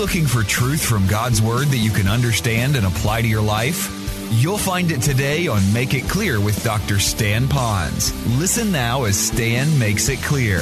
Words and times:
looking 0.00 0.24
for 0.24 0.42
truth 0.42 0.82
from 0.82 1.06
God's 1.06 1.42
Word 1.42 1.66
that 1.66 1.76
you 1.76 1.90
can 1.90 2.08
understand 2.08 2.74
and 2.74 2.86
apply 2.86 3.20
to 3.20 3.28
your 3.28 3.42
life? 3.42 3.94
You'll 4.30 4.56
find 4.56 4.90
it 4.90 5.02
today 5.02 5.46
on 5.46 5.60
Make 5.74 5.92
It 5.92 6.08
Clear 6.08 6.40
with 6.40 6.64
Dr. 6.64 6.98
Stan 6.98 7.44
Ponz. 7.44 8.10
Listen 8.38 8.72
now 8.72 9.04
as 9.04 9.18
Stan 9.18 9.78
makes 9.78 10.08
it 10.08 10.18
clear. 10.22 10.60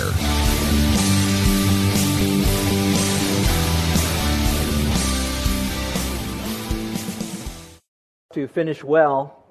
To 8.33 8.49
finish 8.49 8.83
well, 8.83 9.45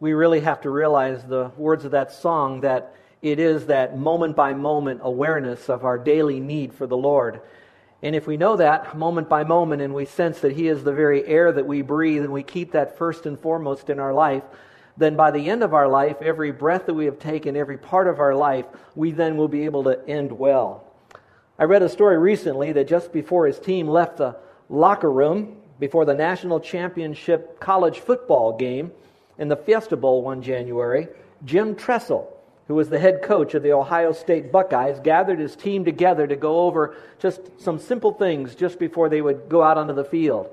we 0.00 0.14
really 0.14 0.40
have 0.40 0.62
to 0.62 0.70
realize 0.70 1.22
the 1.24 1.50
words 1.58 1.84
of 1.84 1.90
that 1.90 2.12
song 2.12 2.62
that 2.62 2.94
it 3.20 3.38
is 3.38 3.66
that 3.66 3.98
moment 3.98 4.36
by 4.36 4.54
moment 4.54 5.00
awareness 5.02 5.68
of 5.68 5.84
our 5.84 5.98
daily 5.98 6.40
need 6.40 6.72
for 6.72 6.86
the 6.86 6.96
Lord. 6.96 7.42
And 8.02 8.16
if 8.16 8.26
we 8.26 8.36
know 8.36 8.56
that 8.56 8.96
moment 8.96 9.28
by 9.28 9.44
moment 9.44 9.82
and 9.82 9.94
we 9.94 10.06
sense 10.06 10.40
that 10.40 10.52
He 10.52 10.68
is 10.68 10.82
the 10.82 10.92
very 10.92 11.24
air 11.26 11.52
that 11.52 11.66
we 11.66 11.82
breathe 11.82 12.22
and 12.22 12.32
we 12.32 12.42
keep 12.42 12.72
that 12.72 12.96
first 12.96 13.26
and 13.26 13.38
foremost 13.38 13.90
in 13.90 13.98
our 13.98 14.14
life, 14.14 14.42
then 14.96 15.16
by 15.16 15.30
the 15.30 15.48
end 15.48 15.62
of 15.62 15.74
our 15.74 15.88
life, 15.88 16.20
every 16.20 16.52
breath 16.52 16.86
that 16.86 16.94
we 16.94 17.06
have 17.06 17.18
taken, 17.18 17.56
every 17.56 17.78
part 17.78 18.06
of 18.06 18.20
our 18.20 18.34
life, 18.34 18.66
we 18.94 19.10
then 19.12 19.36
will 19.36 19.48
be 19.48 19.64
able 19.64 19.84
to 19.84 20.08
end 20.08 20.32
well. 20.32 20.84
I 21.58 21.64
read 21.64 21.82
a 21.82 21.88
story 21.88 22.18
recently 22.18 22.72
that 22.72 22.88
just 22.88 23.12
before 23.12 23.46
his 23.46 23.58
team 23.58 23.86
left 23.86 24.16
the 24.16 24.36
locker 24.68 25.10
room 25.10 25.56
before 25.78 26.04
the 26.04 26.14
national 26.14 26.60
championship 26.60 27.60
college 27.60 27.98
football 27.98 28.56
game 28.56 28.92
in 29.38 29.48
the 29.48 29.56
Fiesta 29.56 29.96
Bowl 29.96 30.22
one 30.22 30.42
January, 30.42 31.08
Jim 31.44 31.74
Tressel, 31.74 32.26
who 32.70 32.76
was 32.76 32.88
the 32.88 33.00
head 33.00 33.20
coach 33.20 33.54
of 33.54 33.64
the 33.64 33.72
Ohio 33.72 34.12
State 34.12 34.52
Buckeyes, 34.52 35.00
gathered 35.00 35.40
his 35.40 35.56
team 35.56 35.84
together 35.84 36.28
to 36.28 36.36
go 36.36 36.60
over 36.60 36.94
just 37.18 37.40
some 37.60 37.80
simple 37.80 38.12
things 38.12 38.54
just 38.54 38.78
before 38.78 39.08
they 39.08 39.20
would 39.20 39.48
go 39.48 39.60
out 39.60 39.76
onto 39.76 39.92
the 39.92 40.04
field. 40.04 40.48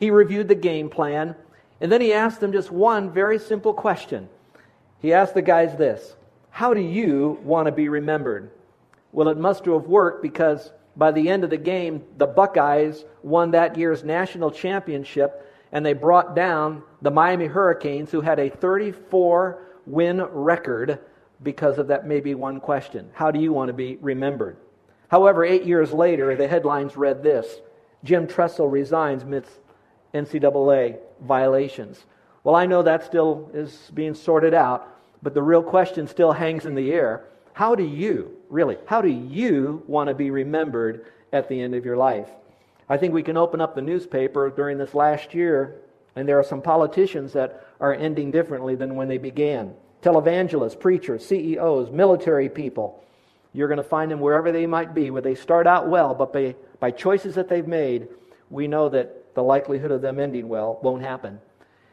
He 0.00 0.10
reviewed 0.10 0.48
the 0.48 0.54
game 0.54 0.88
plan, 0.88 1.36
and 1.82 1.92
then 1.92 2.00
he 2.00 2.14
asked 2.14 2.40
them 2.40 2.52
just 2.52 2.72
one 2.72 3.12
very 3.12 3.38
simple 3.38 3.74
question. 3.74 4.30
He 5.02 5.12
asked 5.12 5.34
the 5.34 5.42
guys 5.42 5.76
this 5.76 6.16
How 6.48 6.72
do 6.72 6.80
you 6.80 7.38
want 7.42 7.66
to 7.66 7.72
be 7.72 7.90
remembered? 7.90 8.50
Well, 9.12 9.28
it 9.28 9.36
must 9.36 9.66
have 9.66 9.88
worked 9.88 10.22
because 10.22 10.72
by 10.96 11.10
the 11.10 11.28
end 11.28 11.44
of 11.44 11.50
the 11.50 11.58
game, 11.58 12.02
the 12.16 12.26
Buckeyes 12.26 13.04
won 13.22 13.50
that 13.50 13.76
year's 13.76 14.02
national 14.02 14.52
championship, 14.52 15.46
and 15.70 15.84
they 15.84 15.92
brought 15.92 16.34
down 16.34 16.82
the 17.02 17.10
Miami 17.10 17.44
Hurricanes, 17.44 18.10
who 18.10 18.22
had 18.22 18.38
a 18.38 18.48
34 18.48 19.64
win 19.84 20.22
record 20.22 21.00
because 21.42 21.78
of 21.78 21.88
that 21.88 22.06
maybe 22.06 22.34
one 22.34 22.60
question 22.60 23.10
How 23.12 23.30
do 23.30 23.38
you 23.38 23.52
want 23.52 23.68
to 23.68 23.74
be 23.74 23.98
remembered? 24.00 24.56
However, 25.08 25.44
eight 25.44 25.64
years 25.64 25.92
later, 25.92 26.36
the 26.36 26.48
headlines 26.48 26.96
read 26.96 27.22
this 27.22 27.60
Jim 28.04 28.26
Tressel 28.26 28.68
resigns 28.68 29.22
amidst 29.22 29.52
NCAA 30.14 30.98
violations. 31.22 32.04
Well, 32.44 32.54
I 32.54 32.66
know 32.66 32.82
that 32.82 33.04
still 33.04 33.50
is 33.52 33.90
being 33.94 34.14
sorted 34.14 34.54
out, 34.54 34.86
but 35.22 35.34
the 35.34 35.42
real 35.42 35.62
question 35.62 36.06
still 36.06 36.32
hangs 36.32 36.66
in 36.66 36.74
the 36.74 36.92
air. 36.92 37.24
How 37.52 37.74
do 37.74 37.82
you, 37.82 38.36
really, 38.48 38.78
how 38.86 39.02
do 39.02 39.08
you 39.08 39.82
want 39.86 40.08
to 40.08 40.14
be 40.14 40.30
remembered 40.30 41.06
at 41.32 41.48
the 41.48 41.60
end 41.60 41.74
of 41.74 41.84
your 41.84 41.96
life? 41.96 42.28
I 42.88 42.96
think 42.96 43.12
we 43.12 43.22
can 43.22 43.36
open 43.36 43.60
up 43.60 43.74
the 43.74 43.82
newspaper 43.82 44.48
during 44.50 44.78
this 44.78 44.94
last 44.94 45.34
year, 45.34 45.80
and 46.16 46.26
there 46.26 46.38
are 46.38 46.44
some 46.44 46.62
politicians 46.62 47.32
that 47.32 47.66
are 47.80 47.92
ending 47.92 48.30
differently 48.30 48.76
than 48.76 48.94
when 48.94 49.08
they 49.08 49.18
began 49.18 49.74
televangelists, 50.02 50.78
preachers, 50.78 51.26
CEOs, 51.26 51.90
military 51.90 52.48
people. 52.48 53.02
You're 53.52 53.68
going 53.68 53.78
to 53.78 53.82
find 53.82 54.10
them 54.10 54.20
wherever 54.20 54.52
they 54.52 54.66
might 54.66 54.94
be, 54.94 55.10
where 55.10 55.22
they 55.22 55.34
start 55.34 55.66
out 55.66 55.88
well, 55.88 56.14
but 56.14 56.32
by, 56.32 56.54
by 56.80 56.90
choices 56.90 57.34
that 57.34 57.48
they've 57.48 57.66
made, 57.66 58.08
we 58.50 58.68
know 58.68 58.88
that 58.88 59.34
the 59.34 59.42
likelihood 59.42 59.90
of 59.90 60.02
them 60.02 60.20
ending 60.20 60.48
well 60.48 60.78
won't 60.82 61.02
happen. 61.02 61.40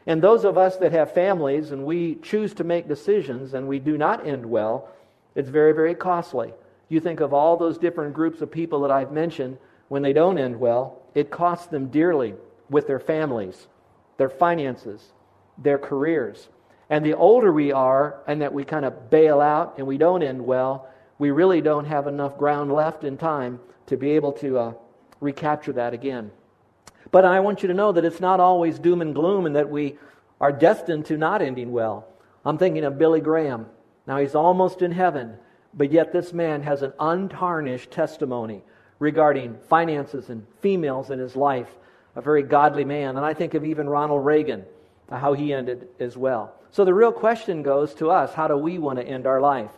And 0.06 0.22
those 0.22 0.44
of 0.44 0.56
us 0.56 0.76
that 0.76 0.92
have 0.92 1.12
families 1.12 1.72
and 1.72 1.84
we 1.84 2.16
choose 2.16 2.54
to 2.54 2.64
make 2.64 2.88
decisions 2.88 3.54
and 3.54 3.66
we 3.66 3.78
do 3.78 3.98
not 3.98 4.26
end 4.26 4.46
well, 4.46 4.88
it's 5.34 5.48
very, 5.48 5.72
very 5.72 5.94
costly. 5.94 6.52
You 6.88 7.00
think 7.00 7.20
of 7.20 7.34
all 7.34 7.56
those 7.56 7.78
different 7.78 8.14
groups 8.14 8.40
of 8.40 8.50
people 8.50 8.80
that 8.82 8.90
I've 8.90 9.10
mentioned, 9.10 9.58
when 9.88 10.02
they 10.02 10.12
don't 10.12 10.38
end 10.38 10.58
well, 10.58 11.02
it 11.14 11.30
costs 11.30 11.66
them 11.66 11.88
dearly 11.88 12.34
with 12.70 12.86
their 12.86 13.00
families, 13.00 13.66
their 14.16 14.28
finances, 14.28 15.12
their 15.58 15.78
careers. 15.78 16.48
And 16.88 17.04
the 17.04 17.14
older 17.14 17.52
we 17.52 17.72
are, 17.72 18.22
and 18.26 18.42
that 18.42 18.52
we 18.52 18.64
kind 18.64 18.84
of 18.84 19.10
bail 19.10 19.40
out 19.40 19.74
and 19.78 19.86
we 19.86 19.98
don't 19.98 20.22
end 20.22 20.44
well, 20.44 20.88
we 21.18 21.30
really 21.30 21.60
don't 21.60 21.86
have 21.86 22.06
enough 22.06 22.38
ground 22.38 22.72
left 22.72 23.04
in 23.04 23.16
time 23.16 23.58
to 23.86 23.96
be 23.96 24.10
able 24.12 24.32
to 24.32 24.58
uh, 24.58 24.72
recapture 25.20 25.72
that 25.72 25.94
again. 25.94 26.30
But 27.10 27.24
I 27.24 27.40
want 27.40 27.62
you 27.62 27.68
to 27.68 27.74
know 27.74 27.92
that 27.92 28.04
it's 28.04 28.20
not 28.20 28.40
always 28.40 28.78
doom 28.78 29.00
and 29.00 29.14
gloom 29.14 29.46
and 29.46 29.56
that 29.56 29.70
we 29.70 29.96
are 30.40 30.52
destined 30.52 31.06
to 31.06 31.16
not 31.16 31.42
ending 31.42 31.72
well. 31.72 32.06
I'm 32.44 32.58
thinking 32.58 32.84
of 32.84 32.98
Billy 32.98 33.20
Graham. 33.20 33.66
Now 34.06 34.18
he's 34.18 34.34
almost 34.34 34.82
in 34.82 34.92
heaven, 34.92 35.36
but 35.74 35.90
yet 35.90 36.12
this 36.12 36.32
man 36.32 36.62
has 36.62 36.82
an 36.82 36.92
untarnished 37.00 37.90
testimony 37.90 38.62
regarding 38.98 39.58
finances 39.68 40.30
and 40.30 40.46
females 40.60 41.10
in 41.10 41.18
his 41.18 41.36
life. 41.36 41.68
A 42.14 42.22
very 42.22 42.42
godly 42.42 42.84
man. 42.84 43.16
And 43.16 43.26
I 43.26 43.34
think 43.34 43.54
of 43.54 43.64
even 43.64 43.88
Ronald 43.88 44.24
Reagan, 44.24 44.64
how 45.10 45.34
he 45.34 45.52
ended 45.52 45.88
as 46.00 46.16
well. 46.16 46.54
So 46.76 46.84
the 46.84 46.92
real 46.92 47.10
question 47.10 47.62
goes 47.62 47.94
to 47.94 48.10
us 48.10 48.34
how 48.34 48.48
do 48.48 48.56
we 48.58 48.76
want 48.76 48.98
to 48.98 49.02
end 49.06 49.26
our 49.26 49.40
life? 49.40 49.70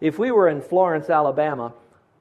If 0.00 0.18
we 0.18 0.30
were 0.30 0.48
in 0.48 0.62
Florence, 0.62 1.10
Alabama, 1.10 1.74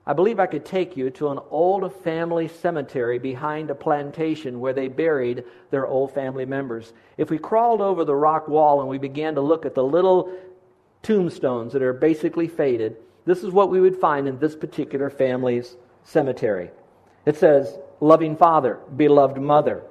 I 0.06 0.12
believe 0.12 0.42
I 0.42 0.46
could 0.46 0.66
take 0.66 0.98
you 0.98 1.10
to 1.12 1.30
an 1.30 1.40
old 1.50 1.96
family 2.04 2.50
cemetery 2.50 3.18
behind 3.18 3.70
a 3.70 3.76
plantation 3.76 4.60
where 4.60 4.74
they 4.74 4.90
buried 4.90 5.46
their 5.72 5.88
old 5.88 6.14
family 6.14 6.46
members. 6.46 6.92
If 7.16 7.30
we 7.30 7.38
crawled 7.38 7.80
over 7.80 8.04
the 8.04 8.14
rock 8.14 8.50
wall 8.50 8.82
and 8.82 8.90
we 8.90 8.98
began 8.98 9.36
to 9.36 9.42
look 9.42 9.66
at 9.66 9.74
the 9.74 9.86
little 9.86 10.38
tombstones 11.02 11.72
that 11.72 11.82
are 11.82 11.94
basically 11.94 12.50
faded, 12.50 12.98
this 13.24 13.42
is 13.42 13.54
what 13.54 13.70
we 13.70 13.80
would 13.80 13.96
find 13.96 14.28
in 14.28 14.38
this 14.38 14.54
particular 14.54 15.10
family's 15.10 15.78
cemetery. 16.04 16.72
It 17.26 17.38
says, 17.38 17.80
Loving 18.02 18.36
father, 18.36 18.80
beloved 18.98 19.38
mother, 19.38 19.82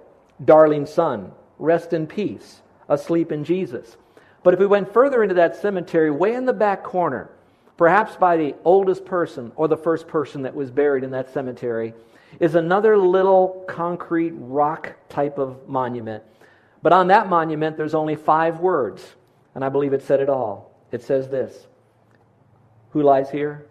darling 0.44 0.84
son, 0.84 1.32
rest 1.58 1.94
in 1.94 2.06
peace, 2.06 2.60
asleep 2.90 3.32
in 3.32 3.42
Jesus. 3.42 3.96
But 4.42 4.54
if 4.54 4.60
we 4.60 4.66
went 4.66 4.92
further 4.92 5.22
into 5.22 5.34
that 5.36 5.56
cemetery, 5.56 6.10
way 6.10 6.34
in 6.34 6.46
the 6.46 6.52
back 6.52 6.82
corner, 6.84 7.30
perhaps 7.76 8.16
by 8.16 8.36
the 8.36 8.54
oldest 8.64 9.04
person 9.04 9.52
or 9.56 9.68
the 9.68 9.76
first 9.76 10.08
person 10.08 10.42
that 10.42 10.54
was 10.54 10.70
buried 10.70 11.04
in 11.04 11.10
that 11.10 11.32
cemetery, 11.32 11.94
is 12.40 12.54
another 12.54 12.96
little 12.96 13.64
concrete 13.68 14.32
rock 14.32 14.94
type 15.08 15.38
of 15.38 15.68
monument. 15.68 16.22
But 16.82 16.92
on 16.92 17.08
that 17.08 17.28
monument, 17.28 17.76
there's 17.76 17.94
only 17.94 18.14
five 18.14 18.60
words, 18.60 19.04
and 19.54 19.64
I 19.64 19.68
believe 19.68 19.92
it 19.92 20.02
said 20.02 20.20
it 20.20 20.28
all. 20.28 20.70
It 20.92 21.02
says 21.02 21.28
this 21.28 21.66
Who 22.90 23.02
lies 23.02 23.30
here? 23.30 23.66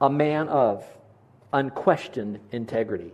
A 0.00 0.10
man 0.10 0.48
of 0.48 0.84
unquestioned 1.52 2.40
integrity. 2.50 3.12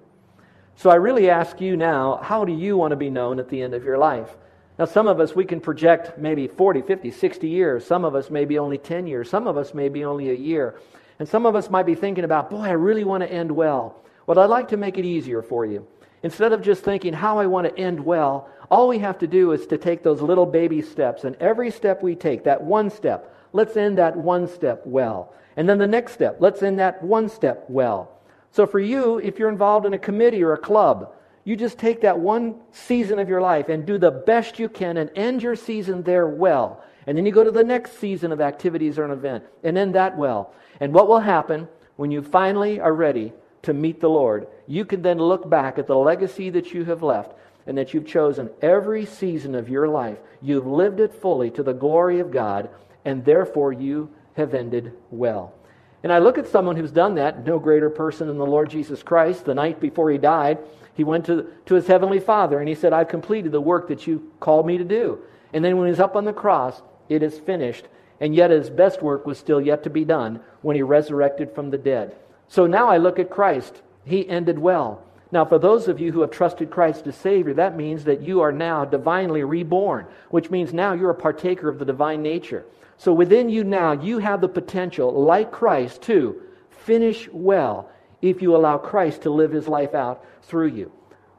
So 0.76 0.88
I 0.88 0.94
really 0.94 1.28
ask 1.28 1.60
you 1.60 1.76
now, 1.76 2.20
how 2.22 2.44
do 2.44 2.52
you 2.52 2.76
want 2.76 2.92
to 2.92 2.96
be 2.96 3.10
known 3.10 3.38
at 3.38 3.50
the 3.50 3.60
end 3.60 3.74
of 3.74 3.84
your 3.84 3.98
life? 3.98 4.34
Now, 4.80 4.86
some 4.86 5.08
of 5.08 5.20
us, 5.20 5.36
we 5.36 5.44
can 5.44 5.60
project 5.60 6.16
maybe 6.16 6.48
40, 6.48 6.80
50, 6.80 7.10
60 7.10 7.46
years. 7.46 7.84
Some 7.84 8.02
of 8.02 8.14
us 8.14 8.30
maybe 8.30 8.58
only 8.58 8.78
10 8.78 9.06
years. 9.06 9.28
Some 9.28 9.46
of 9.46 9.58
us 9.58 9.74
maybe 9.74 10.06
only 10.06 10.30
a 10.30 10.34
year. 10.34 10.80
And 11.18 11.28
some 11.28 11.44
of 11.44 11.54
us 11.54 11.68
might 11.68 11.84
be 11.84 11.94
thinking 11.94 12.24
about, 12.24 12.48
boy, 12.48 12.62
I 12.62 12.70
really 12.70 13.04
want 13.04 13.22
to 13.22 13.30
end 13.30 13.52
well. 13.52 14.02
Well, 14.26 14.38
I'd 14.38 14.46
like 14.46 14.69
to 14.69 14.78
make 14.78 14.96
it 14.96 15.04
easier 15.04 15.42
for 15.42 15.66
you. 15.66 15.86
Instead 16.22 16.54
of 16.54 16.62
just 16.62 16.82
thinking 16.82 17.12
how 17.12 17.38
I 17.38 17.44
want 17.44 17.69
to 17.69 17.78
end 17.78 18.02
well, 18.02 18.48
all 18.70 18.88
we 18.88 19.00
have 19.00 19.19
to 19.19 19.26
do 19.26 19.52
is 19.52 19.66
to 19.66 19.76
take 19.76 20.02
those 20.02 20.22
little 20.22 20.46
baby 20.46 20.80
steps. 20.80 21.24
And 21.24 21.36
every 21.40 21.70
step 21.70 22.02
we 22.02 22.14
take, 22.14 22.44
that 22.44 22.62
one 22.62 22.88
step, 22.88 23.36
let's 23.52 23.76
end 23.76 23.98
that 23.98 24.16
one 24.16 24.48
step 24.48 24.80
well. 24.86 25.34
And 25.58 25.69
then 25.69 25.76
the 25.76 25.87
next 25.87 26.12
step, 26.12 26.38
let's 26.40 26.62
end 26.62 26.78
that 26.78 27.02
one 27.02 27.28
step 27.28 27.66
well. 27.69 28.19
So 28.50 28.66
for 28.66 28.81
you, 28.81 29.19
if 29.19 29.38
you're 29.38 29.50
involved 29.50 29.84
in 29.84 29.93
a 29.93 29.99
committee 29.99 30.43
or 30.43 30.55
a 30.55 30.58
club, 30.58 31.12
you 31.44 31.56
just 31.56 31.78
take 31.78 32.02
that 32.02 32.19
one 32.19 32.56
season 32.70 33.19
of 33.19 33.28
your 33.28 33.40
life 33.40 33.69
and 33.69 33.87
do 33.87 33.98
the 33.98 34.10
best 34.10 34.58
you 34.58 34.69
can 34.69 34.96
and 34.98 35.10
end 35.16 35.42
your 35.42 35.56
season 35.56 36.02
there 36.02 36.26
well. 36.26 36.82
And 37.06 37.16
then 37.16 37.25
you 37.25 37.32
go 37.32 37.44
to 37.44 37.50
the 37.50 37.64
next 37.64 37.98
season 37.98 38.31
of 38.31 38.40
activities 38.40 38.98
or 38.98 39.04
an 39.04 39.10
event 39.10 39.44
and 39.64 39.78
end 39.78 39.94
that 39.94 40.16
well. 40.16 40.52
And 40.81 40.92
what 40.92 41.08
will 41.08 41.20
happen 41.20 41.69
when 41.96 42.10
you 42.10 42.22
finally 42.22 42.78
are 42.78 42.94
ready 42.94 43.32
to 43.62 43.72
meet 43.72 44.00
the 44.00 44.10
Lord? 44.10 44.46
You 44.66 44.84
can 44.84 45.02
then 45.02 45.19
look 45.19 45.48
back 45.48 45.78
at 45.78 45.87
the 45.87 45.96
legacy 45.96 46.50
that 46.50 46.72
you 46.72 46.84
have 46.84 47.02
left 47.02 47.34
and 47.66 47.76
that 47.78 47.94
you've 47.94 48.06
chosen 48.06 48.50
every 48.62 49.06
season 49.06 49.54
of 49.54 49.69
your 49.69 49.88
life. 49.88 50.19
You've 50.43 50.66
lived 50.66 51.00
it 51.00 51.14
fully 51.14 51.50
to 51.52 51.62
the 51.62 51.72
glory 51.72 52.20
of 52.20 52.31
God, 52.31 52.70
and 53.04 53.25
therefore 53.25 53.72
you 53.72 54.10
have 54.34 54.54
ended 54.54 54.93
well. 55.10 55.54
And 56.02 56.12
I 56.12 56.19
look 56.19 56.38
at 56.38 56.48
someone 56.48 56.76
who's 56.76 56.93
done 56.93 57.14
that, 57.16 57.46
no 57.46 57.58
greater 57.58 57.90
person 57.90 58.26
than 58.26 58.38
the 58.38 58.46
Lord 58.46 58.70
Jesus 58.70 59.02
Christ. 59.02 59.44
The 59.44 59.54
night 59.54 59.81
before 59.81 60.10
he 60.10 60.19
died, 60.19 60.58
he 60.94 61.04
went 61.04 61.26
to, 61.26 61.46
to 61.66 61.75
his 61.75 61.87
heavenly 61.87 62.20
Father 62.20 62.58
and 62.58 62.69
he 62.69 62.75
said, 62.75 62.92
I've 62.92 63.08
completed 63.08 63.52
the 63.52 63.60
work 63.60 63.88
that 63.88 64.06
you 64.06 64.31
called 64.40 64.66
me 64.66 64.78
to 64.78 64.84
do. 64.84 65.19
And 65.52 65.64
then 65.64 65.76
when 65.76 65.88
he's 65.88 66.00
up 66.00 66.16
on 66.16 66.25
the 66.25 66.32
cross, 66.32 66.82
it 67.08 67.22
is 67.22 67.38
finished. 67.38 67.87
And 68.20 68.34
yet 68.34 68.50
his 68.50 68.70
best 68.70 69.02
work 69.02 69.26
was 69.26 69.38
still 69.38 69.60
yet 69.60 69.82
to 69.84 69.90
be 69.90 70.04
done 70.04 70.40
when 70.62 70.76
he 70.76 70.82
resurrected 70.82 71.54
from 71.54 71.70
the 71.70 71.78
dead. 71.78 72.14
So 72.48 72.66
now 72.66 72.88
I 72.88 72.98
look 72.98 73.19
at 73.19 73.31
Christ. 73.31 73.81
He 74.04 74.28
ended 74.28 74.58
well. 74.58 75.02
Now, 75.32 75.44
for 75.44 75.58
those 75.58 75.87
of 75.87 76.00
you 76.00 76.10
who 76.10 76.22
have 76.22 76.32
trusted 76.32 76.70
Christ 76.70 77.06
as 77.06 77.14
Savior, 77.16 77.54
that 77.54 77.76
means 77.76 78.04
that 78.04 78.20
you 78.20 78.40
are 78.40 78.52
now 78.52 78.84
divinely 78.84 79.44
reborn, 79.44 80.06
which 80.31 80.50
means 80.50 80.75
now 80.75 80.93
you're 80.93 81.10
a 81.10 81.14
partaker 81.14 81.69
of 81.69 81.78
the 81.78 81.84
divine 81.84 82.20
nature. 82.22 82.64
So 82.98 83.12
within 83.12 83.48
you 83.48 83.62
now, 83.62 83.93
you 83.93 84.19
have 84.19 84.40
the 84.40 84.48
potential, 84.48 85.12
like 85.12 85.52
Christ, 85.52 86.02
to 86.02 86.43
finish 86.69 87.28
well 87.32 87.90
if 88.22 88.43
you 88.43 88.55
allow 88.55 88.78
Christ 88.78 89.22
to 89.22 89.31
live 89.31 89.52
his 89.52 89.69
life 89.69 89.94
out 89.94 90.25
through 90.43 90.69
you. 90.69 90.93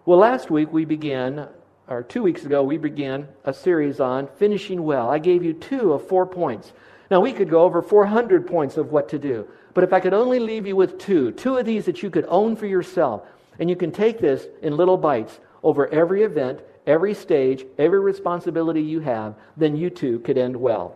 Well, 0.05 0.19
last 0.19 0.49
week 0.49 0.71
we 0.71 0.85
began, 0.85 1.47
or 1.87 2.03
two 2.03 2.23
weeks 2.23 2.43
ago, 2.43 2.63
we 2.63 2.77
began 2.77 3.27
a 3.45 3.53
series 3.53 3.99
on 3.99 4.27
finishing 4.37 4.83
well. 4.83 5.09
I 5.09 5.19
gave 5.19 5.43
you 5.43 5.53
two 5.53 5.93
of 5.93 6.07
four 6.07 6.25
points. 6.25 6.73
Now, 7.11 7.19
we 7.19 7.33
could 7.33 7.49
go 7.49 7.63
over 7.63 7.81
400 7.81 8.47
points 8.47 8.77
of 8.77 8.91
what 8.91 9.09
to 9.09 9.19
do, 9.19 9.47
but 9.73 9.83
if 9.83 9.93
I 9.93 9.99
could 9.99 10.13
only 10.13 10.39
leave 10.39 10.65
you 10.65 10.75
with 10.75 10.97
two, 10.97 11.31
two 11.31 11.57
of 11.57 11.65
these 11.65 11.85
that 11.85 12.01
you 12.01 12.09
could 12.09 12.25
own 12.29 12.55
for 12.55 12.65
yourself, 12.65 13.23
and 13.59 13.69
you 13.69 13.75
can 13.75 13.91
take 13.91 14.19
this 14.19 14.47
in 14.61 14.77
little 14.77 14.97
bites 14.97 15.39
over 15.61 15.87
every 15.89 16.23
event, 16.23 16.61
every 16.87 17.13
stage, 17.13 17.65
every 17.77 17.99
responsibility 17.99 18.81
you 18.81 19.01
have, 19.01 19.35
then 19.57 19.75
you 19.75 19.89
too 19.89 20.19
could 20.19 20.37
end 20.37 20.55
well. 20.55 20.95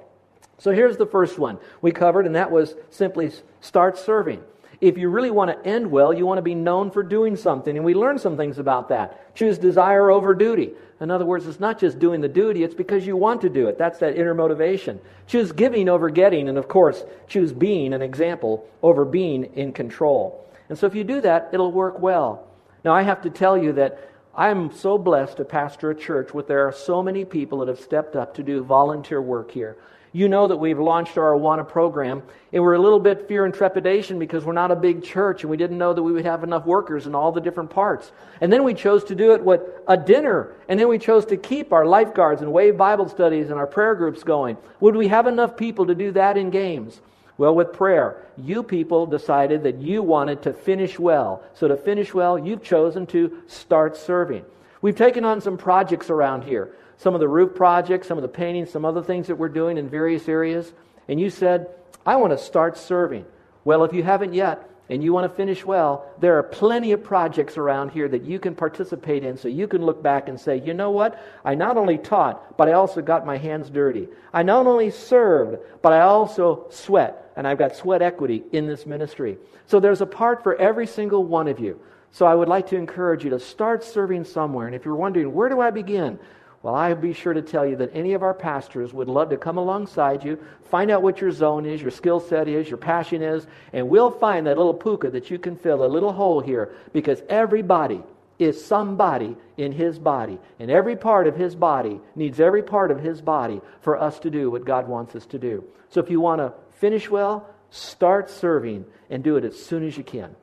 So 0.58 0.72
here's 0.72 0.98
the 0.98 1.06
first 1.06 1.38
one 1.38 1.60
we 1.82 1.92
covered, 1.92 2.26
and 2.26 2.36
that 2.36 2.50
was 2.50 2.76
simply 2.90 3.32
start 3.62 3.98
serving. 3.98 4.42
If 4.81 4.98
you 4.98 5.10
really 5.10 5.31
want 5.31 5.51
to 5.51 5.69
end 5.69 5.89
well, 5.89 6.13
you 6.13 6.25
want 6.25 6.38
to 6.38 6.44
be 6.44 6.56
known 6.56 6.92
for 6.92 7.04
doing 7.04 7.36
something. 7.36 7.75
And 7.75 7.86
we 7.86 7.94
learn 7.94 8.19
some 8.19 8.38
things 8.38 8.57
about 8.57 8.89
that. 8.89 9.36
Choose 9.36 9.57
desire 9.57 10.10
over 10.12 10.33
duty. 10.33 10.72
In 11.01 11.12
other 11.12 11.25
words, 11.25 11.45
it's 11.45 11.60
not 11.60 11.80
just 11.80 12.00
doing 12.00 12.22
the 12.22 12.27
duty, 12.27 12.63
it's 12.63 12.75
because 12.75 13.06
you 13.06 13.18
want 13.18 13.42
to 13.42 13.50
do 13.50 13.68
it. 13.68 13.77
That's 13.77 14.00
that 14.00 14.16
inner 14.16 14.33
motivation. 14.33 15.00
Choose 15.27 15.51
giving 15.51 15.89
over 15.89 16.10
getting. 16.10 16.48
And 16.50 16.57
of 16.57 16.68
course, 16.68 17.04
choose 17.27 17.51
being 17.51 17.94
an 17.94 18.01
example 18.01 18.68
over 18.81 19.04
being 19.06 19.45
in 19.56 19.74
control. 19.74 20.45
And 20.69 20.77
so 20.77 20.88
if 20.88 20.95
you 20.95 21.04
do 21.04 21.22
that, 21.22 21.50
it'll 21.51 21.72
work 21.72 22.00
well. 22.00 22.48
Now, 22.83 22.94
I 22.94 23.01
have 23.01 23.22
to 23.24 23.30
tell 23.30 23.57
you 23.57 23.74
that 23.74 24.10
I'm 24.36 24.72
so 24.74 24.98
blessed 24.98 25.38
to 25.38 25.45
pastor 25.45 25.92
a 25.92 25.95
church 25.95 26.33
where 26.33 26.44
there 26.44 26.68
are 26.68 26.74
so 26.74 27.01
many 27.01 27.24
people 27.25 27.60
that 27.60 27.68
have 27.68 27.80
stepped 27.80 28.16
up 28.16 28.36
to 28.36 28.44
do 28.44 28.63
volunteer 28.63 29.22
work 29.22 29.51
here. 29.51 29.77
You 30.16 30.30
know 30.30 30.48
that 30.48 30.56
we've 30.56 30.80
launched 30.80 31.18
our 31.18 31.34
Awana 31.34 31.68
program, 31.68 32.24
and 32.54 32.64
we're 32.64 32.76
a 32.76 32.80
little 32.80 33.02
bit 33.02 33.28
fear 33.28 33.44
and 33.44 33.54
trepidation 33.54 34.18
because 34.18 34.46
we're 34.46 34.54
not 34.54 34.72
a 34.72 34.76
big 34.78 35.04
church, 35.04 35.42
and 35.42 35.52
we 35.52 35.58
didn't 35.58 35.78
know 35.78 35.94
that 35.94 36.02
we 36.02 36.14
would 36.14 36.24
have 36.24 36.42
enough 36.42 36.66
workers 36.66 37.06
in 37.06 37.14
all 37.14 37.34
the 37.34 37.42
different 37.42 37.70
parts. 37.70 38.14
And 38.40 38.50
then 38.50 38.64
we 38.64 38.76
chose 38.76 39.04
to 39.06 39.14
do 39.16 39.34
it 39.34 39.44
with 39.44 39.60
a 39.90 39.98
dinner, 39.98 40.56
and 40.70 40.80
then 40.80 40.88
we 40.88 41.00
chose 41.00 41.26
to 41.26 41.36
keep 41.36 41.74
our 41.74 41.86
lifeguards 41.86 42.42
and 42.42 42.54
wave 42.54 42.78
Bible 42.78 43.10
studies 43.10 43.50
and 43.50 43.60
our 43.60 43.68
prayer 43.68 43.94
groups 43.94 44.24
going. 44.24 44.56
Would 44.80 44.96
we 44.96 45.10
have 45.10 45.28
enough 45.28 45.58
people 45.58 45.86
to 45.88 45.96
do 45.96 46.14
that 46.14 46.38
in 46.38 46.50
games? 46.50 47.02
Well, 47.38 47.54
with 47.54 47.74
prayer, 47.74 48.26
you 48.38 48.64
people 48.64 49.08
decided 49.08 49.64
that 49.64 49.82
you 49.82 50.02
wanted 50.02 50.44
to 50.44 50.54
finish 50.54 50.98
well. 50.98 51.44
So, 51.56 51.68
to 51.68 51.76
finish 51.76 52.14
well, 52.14 52.40
you've 52.40 52.64
chosen 52.64 53.06
to 53.08 53.44
start 53.48 53.98
serving. 53.98 54.46
We've 54.82 54.96
taken 54.96 55.26
on 55.26 55.42
some 55.42 55.58
projects 55.58 56.10
around 56.10 56.46
here 56.46 56.74
some 56.98 57.14
of 57.14 57.20
the 57.20 57.28
roof 57.28 57.56
projects, 57.56 58.08
some 58.08 58.18
of 58.18 58.22
the 58.22 58.28
painting, 58.28 58.66
some 58.66 58.86
other 58.86 59.04
things 59.04 59.28
that 59.28 59.36
we're 59.36 59.50
doing 59.50 59.78
in 59.78 59.90
various 59.90 60.28
areas, 60.28 60.74
and 61.08 61.20
you 61.20 61.30
said, 61.30 61.68
I 62.06 62.16
want 62.16 62.32
to 62.32 62.38
start 62.38 62.78
serving. 62.78 63.26
Well, 63.64 63.84
if 63.84 63.94
you 63.94 64.04
haven't 64.04 64.34
yet, 64.34 64.70
and 64.90 65.04
you 65.04 65.14
want 65.14 65.30
to 65.30 65.36
finish 65.36 65.66
well, 65.66 66.06
there 66.20 66.38
are 66.38 66.44
plenty 66.44 66.92
of 66.92 67.04
projects 67.04 67.58
around 67.58 67.90
here 67.90 68.08
that 68.08 68.24
you 68.24 68.40
can 68.40 68.54
participate 68.54 69.24
in 69.24 69.36
so 69.36 69.48
you 69.48 69.68
can 69.68 69.84
look 69.84 70.04
back 70.04 70.30
and 70.30 70.40
say, 70.40 70.62
you 70.64 70.74
know 70.74 70.92
what? 70.92 71.20
I 71.44 71.56
not 71.56 71.78
only 71.78 71.98
taught, 71.98 72.56
but 72.58 72.68
I 72.70 72.74
also 72.74 73.02
got 73.02 73.26
my 73.26 73.38
hands 73.38 73.70
dirty. 73.70 74.08
I 74.32 74.44
not 74.44 74.68
only 74.68 74.92
served, 74.92 75.58
but 75.82 75.92
I 75.92 76.02
also 76.02 76.68
sweat, 76.70 77.32
and 77.36 77.48
I've 77.48 77.58
got 77.58 77.76
sweat 77.76 78.04
equity 78.04 78.44
in 78.52 78.68
this 78.68 78.86
ministry. 78.86 79.38
So 79.66 79.80
there's 79.80 80.02
a 80.02 80.06
part 80.06 80.44
for 80.44 80.56
every 80.56 80.86
single 80.86 81.24
one 81.24 81.48
of 81.48 81.60
you. 81.60 81.80
So 82.12 82.28
I 82.28 82.36
would 82.36 82.48
like 82.48 82.68
to 82.68 82.78
encourage 82.78 83.24
you 83.24 83.32
to 83.32 83.40
start 83.40 83.84
serving 83.84 84.24
somewhere. 84.26 84.68
And 84.68 84.76
if 84.76 84.86
you're 84.86 84.96
wondering, 84.96 85.34
where 85.34 85.50
do 85.50 85.60
I 85.60 85.72
begin? 85.72 86.20
Well, 86.66 86.74
I'll 86.74 86.96
be 86.96 87.14
sure 87.14 87.36
to 87.36 87.44
tell 87.44 87.64
you 87.64 87.76
that 87.76 87.92
any 87.94 88.14
of 88.14 88.24
our 88.24 88.34
pastors 88.34 88.92
would 88.92 89.08
love 89.08 89.30
to 89.30 89.38
come 89.38 89.60
alongside 89.60 90.26
you, 90.26 90.40
find 90.64 90.90
out 90.90 91.04
what 91.04 91.22
your 91.22 91.30
zone 91.30 91.64
is, 91.64 91.80
your 91.80 91.92
skill 91.92 92.20
set 92.20 92.48
is, 92.48 92.68
your 92.68 92.80
passion 92.80 93.22
is, 93.22 93.46
and 93.72 93.88
we'll 93.88 94.10
find 94.10 94.48
that 94.48 94.58
little 94.58 94.74
puka 94.74 95.12
that 95.12 95.30
you 95.30 95.38
can 95.38 95.58
fill, 95.58 95.86
a 95.86 95.86
little 95.86 96.12
hole 96.12 96.40
here, 96.40 96.74
because 96.92 97.22
everybody 97.30 98.02
is 98.40 98.66
somebody 98.66 99.38
in 99.58 99.74
his 99.74 100.00
body. 100.00 100.40
And 100.60 100.72
every 100.72 100.96
part 100.96 101.28
of 101.28 101.36
his 101.36 101.54
body 101.54 102.02
needs 102.16 102.40
every 102.40 102.64
part 102.64 102.90
of 102.90 103.00
his 103.00 103.22
body 103.22 103.62
for 103.82 104.02
us 104.02 104.18
to 104.22 104.32
do 104.32 104.50
what 104.50 104.66
God 104.66 104.88
wants 104.88 105.16
us 105.16 105.28
to 105.28 105.38
do. 105.38 105.64
So 105.90 106.00
if 106.00 106.10
you 106.10 106.20
want 106.20 106.40
to 106.40 106.52
finish 106.80 107.12
well, 107.12 107.48
start 107.70 108.32
serving 108.32 108.86
and 109.12 109.24
do 109.24 109.36
it 109.36 109.46
as 109.46 109.64
soon 109.64 109.86
as 109.86 110.00
you 110.00 110.04
can. 110.04 110.36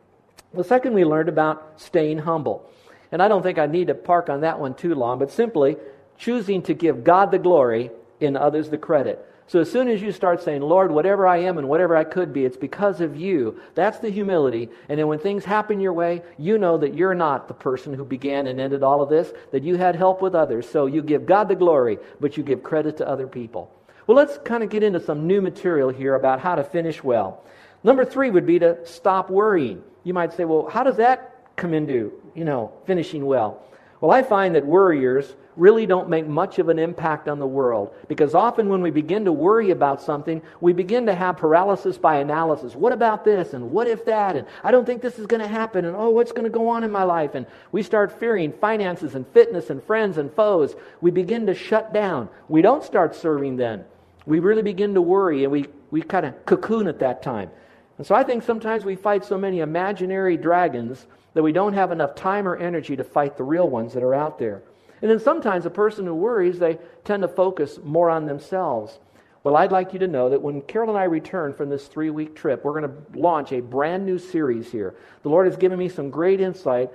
The 0.54 0.62
second, 0.62 0.94
we 0.94 1.04
learned 1.04 1.30
about 1.30 1.80
staying 1.80 2.18
humble. 2.18 2.70
And 3.10 3.20
I 3.20 3.26
don't 3.26 3.42
think 3.42 3.58
I 3.58 3.66
need 3.66 3.88
to 3.88 3.94
park 3.94 4.28
on 4.28 4.42
that 4.42 4.60
one 4.60 4.74
too 4.74 4.94
long, 4.94 5.18
but 5.18 5.32
simply 5.32 5.76
choosing 6.16 6.62
to 6.62 6.74
give 6.74 7.04
God 7.04 7.30
the 7.30 7.38
glory 7.38 7.90
and 8.20 8.36
others 8.36 8.70
the 8.70 8.78
credit. 8.78 9.26
So 9.48 9.60
as 9.60 9.70
soon 9.70 9.88
as 9.88 10.00
you 10.00 10.12
start 10.12 10.42
saying, 10.42 10.62
Lord, 10.62 10.90
whatever 10.90 11.26
I 11.26 11.38
am 11.38 11.58
and 11.58 11.68
whatever 11.68 11.94
I 11.96 12.04
could 12.04 12.32
be, 12.32 12.44
it's 12.44 12.56
because 12.56 13.00
of 13.00 13.16
you, 13.16 13.60
that's 13.74 13.98
the 13.98 14.08
humility. 14.08 14.70
And 14.88 14.98
then 14.98 15.08
when 15.08 15.18
things 15.18 15.44
happen 15.44 15.80
your 15.80 15.92
way, 15.92 16.22
you 16.38 16.56
know 16.56 16.78
that 16.78 16.94
you're 16.94 17.14
not 17.14 17.48
the 17.48 17.54
person 17.54 17.92
who 17.92 18.04
began 18.04 18.46
and 18.46 18.60
ended 18.60 18.82
all 18.82 19.02
of 19.02 19.10
this, 19.10 19.32
that 19.50 19.62
you 19.62 19.76
had 19.76 19.94
help 19.94 20.22
with 20.22 20.34
others. 20.34 20.66
So 20.68 20.86
you 20.86 21.02
give 21.02 21.26
God 21.26 21.48
the 21.48 21.54
glory, 21.54 21.98
but 22.20 22.36
you 22.36 22.42
give 22.42 22.62
credit 22.62 22.96
to 22.98 23.08
other 23.08 23.26
people. 23.26 23.70
Well, 24.06 24.16
let's 24.16 24.38
kind 24.38 24.62
of 24.62 24.70
get 24.70 24.82
into 24.82 25.00
some 25.00 25.26
new 25.26 25.42
material 25.42 25.90
here 25.90 26.14
about 26.14 26.40
how 26.40 26.54
to 26.54 26.64
finish 26.64 27.04
well. 27.04 27.44
Number 27.84 28.04
three 28.04 28.30
would 28.30 28.46
be 28.46 28.58
to 28.60 28.78
stop 28.86 29.28
worrying. 29.28 29.82
You 30.04 30.14
might 30.14 30.32
say, 30.32 30.44
well, 30.44 30.68
how 30.68 30.82
does 30.82 30.96
that 30.96 31.56
come 31.56 31.74
into, 31.74 32.12
you 32.34 32.44
know, 32.44 32.72
finishing 32.86 33.26
well? 33.26 33.62
Well, 34.02 34.10
I 34.10 34.24
find 34.24 34.56
that 34.56 34.66
worriers 34.66 35.36
really 35.54 35.86
don't 35.86 36.08
make 36.08 36.26
much 36.26 36.58
of 36.58 36.68
an 36.68 36.80
impact 36.80 37.28
on 37.28 37.38
the 37.38 37.46
world 37.46 37.94
because 38.08 38.34
often 38.34 38.68
when 38.68 38.82
we 38.82 38.90
begin 38.90 39.26
to 39.26 39.32
worry 39.32 39.70
about 39.70 40.02
something, 40.02 40.42
we 40.60 40.72
begin 40.72 41.06
to 41.06 41.14
have 41.14 41.36
paralysis 41.36 41.98
by 41.98 42.16
analysis. 42.16 42.74
What 42.74 42.92
about 42.92 43.24
this? 43.24 43.54
And 43.54 43.70
what 43.70 43.86
if 43.86 44.04
that? 44.06 44.34
And 44.34 44.48
I 44.64 44.72
don't 44.72 44.84
think 44.84 45.02
this 45.02 45.20
is 45.20 45.28
going 45.28 45.40
to 45.40 45.46
happen. 45.46 45.84
And 45.84 45.94
oh, 45.94 46.10
what's 46.10 46.32
going 46.32 46.42
to 46.42 46.50
go 46.50 46.68
on 46.68 46.82
in 46.82 46.90
my 46.90 47.04
life? 47.04 47.36
And 47.36 47.46
we 47.70 47.84
start 47.84 48.18
fearing 48.18 48.52
finances 48.52 49.14
and 49.14 49.24
fitness 49.28 49.70
and 49.70 49.80
friends 49.84 50.18
and 50.18 50.34
foes. 50.34 50.74
We 51.00 51.12
begin 51.12 51.46
to 51.46 51.54
shut 51.54 51.94
down. 51.94 52.28
We 52.48 52.60
don't 52.60 52.82
start 52.82 53.14
serving 53.14 53.54
then. 53.54 53.84
We 54.26 54.40
really 54.40 54.62
begin 54.62 54.94
to 54.94 55.00
worry 55.00 55.44
and 55.44 55.52
we, 55.52 55.66
we 55.92 56.02
kind 56.02 56.26
of 56.26 56.44
cocoon 56.44 56.88
at 56.88 56.98
that 56.98 57.22
time. 57.22 57.50
And 57.98 58.06
so 58.06 58.16
I 58.16 58.24
think 58.24 58.42
sometimes 58.42 58.84
we 58.84 58.96
fight 58.96 59.24
so 59.24 59.38
many 59.38 59.60
imaginary 59.60 60.36
dragons 60.36 61.06
that 61.34 61.42
we 61.42 61.52
don't 61.52 61.74
have 61.74 61.92
enough 61.92 62.14
time 62.14 62.46
or 62.46 62.56
energy 62.56 62.96
to 62.96 63.04
fight 63.04 63.36
the 63.36 63.44
real 63.44 63.68
ones 63.68 63.94
that 63.94 64.02
are 64.02 64.14
out 64.14 64.38
there. 64.38 64.62
And 65.00 65.10
then 65.10 65.18
sometimes 65.18 65.66
a 65.66 65.70
person 65.70 66.06
who 66.06 66.14
worries, 66.14 66.58
they 66.58 66.78
tend 67.04 67.22
to 67.22 67.28
focus 67.28 67.78
more 67.82 68.08
on 68.08 68.26
themselves. 68.26 68.98
Well, 69.44 69.56
I'd 69.56 69.72
like 69.72 69.92
you 69.92 69.98
to 69.98 70.06
know 70.06 70.30
that 70.30 70.40
when 70.40 70.62
Carol 70.62 70.90
and 70.90 70.98
I 70.98 71.04
return 71.04 71.52
from 71.52 71.68
this 71.68 71.88
three 71.88 72.10
week 72.10 72.36
trip, 72.36 72.64
we're 72.64 72.80
going 72.80 72.92
to 72.92 73.18
launch 73.18 73.52
a 73.52 73.60
brand 73.60 74.06
new 74.06 74.18
series 74.18 74.70
here. 74.70 74.94
The 75.24 75.28
Lord 75.28 75.46
has 75.46 75.56
given 75.56 75.78
me 75.78 75.88
some 75.88 76.10
great 76.10 76.40
insight 76.40 76.90